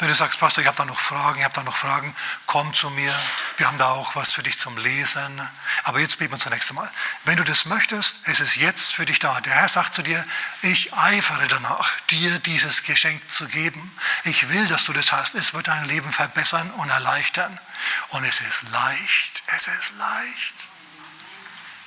Wenn 0.00 0.08
du 0.08 0.16
sagst, 0.16 0.40
Pastor, 0.40 0.62
ich 0.62 0.66
habe 0.66 0.76
da 0.76 0.84
noch 0.84 0.98
Fragen, 0.98 1.38
ich 1.38 1.44
habe 1.44 1.54
da 1.54 1.62
noch 1.62 1.76
Fragen, 1.76 2.12
komm 2.44 2.74
zu 2.74 2.90
mir. 2.90 3.14
Wir 3.56 3.68
haben 3.68 3.78
da 3.78 3.90
auch 3.90 4.16
was 4.16 4.32
für 4.32 4.42
dich 4.42 4.58
zum 4.58 4.76
Lesen. 4.78 5.48
Aber 5.84 6.00
jetzt 6.00 6.18
beten 6.18 6.32
wir 6.32 6.40
zunächst 6.40 6.70
einmal. 6.70 6.90
Wenn 7.22 7.36
du 7.36 7.44
das 7.44 7.66
möchtest, 7.66 8.16
es 8.24 8.40
ist 8.40 8.56
jetzt 8.56 8.94
für 8.94 9.06
dich 9.06 9.20
da. 9.20 9.40
Der 9.42 9.52
Herr 9.52 9.68
sagt 9.68 9.94
zu 9.94 10.02
dir, 10.02 10.26
ich 10.62 10.92
eifere 10.92 11.46
danach, 11.46 11.88
dir 12.10 12.36
dieses 12.40 12.82
Geschenk 12.82 13.30
zu 13.30 13.46
geben. 13.46 13.96
Ich 14.24 14.48
will, 14.48 14.66
dass 14.66 14.86
du 14.86 14.92
das 14.92 15.12
hast. 15.12 15.36
Es 15.36 15.54
wird 15.54 15.68
dein 15.68 15.84
Leben 15.84 16.10
verbessern 16.10 16.68
und 16.72 16.90
erleichtern. 16.90 17.60
Und 18.08 18.24
es 18.24 18.40
ist 18.40 18.64
leicht. 18.72 19.44
Es 19.54 19.68
ist 19.68 19.92
leicht. 19.98 20.54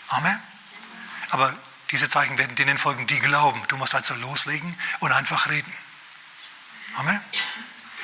Amen. 0.08 0.42
Aber 1.32 1.54
diese 1.92 2.08
Zeichen 2.08 2.38
werden 2.38 2.56
denen 2.56 2.78
folgen, 2.78 3.08
die 3.08 3.20
glauben. 3.20 3.62
Du 3.68 3.76
musst 3.76 3.94
also 3.94 4.16
loslegen 4.16 4.74
und 5.02 5.12
einfach 5.12 5.50
reden. 5.50 5.74
Amen. 6.96 7.22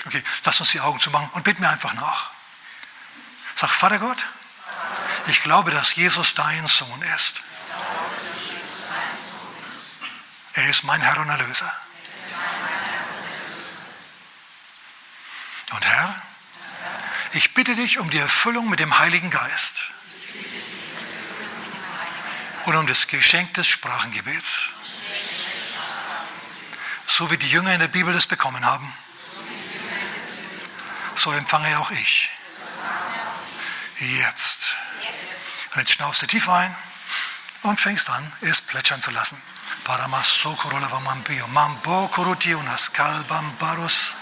Okay, 0.05 0.23
lass 0.43 0.59
uns 0.59 0.71
die 0.71 0.81
Augen 0.81 0.99
zumachen 0.99 1.29
und 1.33 1.43
bitte 1.43 1.61
mir 1.61 1.69
einfach 1.69 1.93
nach. 1.93 2.31
Sag, 3.55 3.69
Vater 3.69 3.99
Gott, 3.99 4.17
ich 5.27 5.41
glaube, 5.43 5.71
dass 5.71 5.95
Jesus 5.95 6.35
dein 6.35 6.67
Sohn 6.67 7.01
ist. 7.15 7.41
Er 10.53 10.69
ist 10.69 10.83
mein 10.83 11.01
Herr 11.01 11.17
und 11.19 11.29
Erlöser. 11.29 11.73
Und 15.71 15.85
Herr, 15.85 16.21
ich 17.31 17.53
bitte 17.53 17.75
dich 17.75 17.97
um 17.97 18.09
die 18.09 18.19
Erfüllung 18.19 18.69
mit 18.69 18.79
dem 18.79 18.99
Heiligen 18.99 19.31
Geist 19.31 19.91
und 22.65 22.75
um 22.75 22.85
das 22.85 23.07
Geschenk 23.07 23.53
des 23.55 23.67
Sprachengebets. 23.67 24.73
So 27.15 27.29
wie 27.29 27.37
die 27.37 27.49
Jünger 27.49 27.73
in 27.73 27.79
der 27.79 27.87
Bibel 27.89 28.11
das 28.11 28.25
bekommen 28.25 28.65
haben 28.65 28.91
so 31.15 31.31
empfange 31.31 31.79
auch 31.79 31.91
ich. 31.91 32.29
Jetzt. 33.97 34.75
Und 35.73 35.81
jetzt 35.81 35.93
schnaufst 35.93 36.21
du 36.21 36.27
tief 36.27 36.49
ein 36.49 36.75
und 37.63 37.79
fängst 37.79 38.09
an, 38.09 38.31
es 38.41 38.61
plätschern 38.61 39.01
zu 39.01 39.11
lassen. 39.11 39.41
Paramasso 39.83 40.57
Mambo 41.53 42.07
Kurutiunas 42.07 42.91
Kalbambarus. 42.93 44.15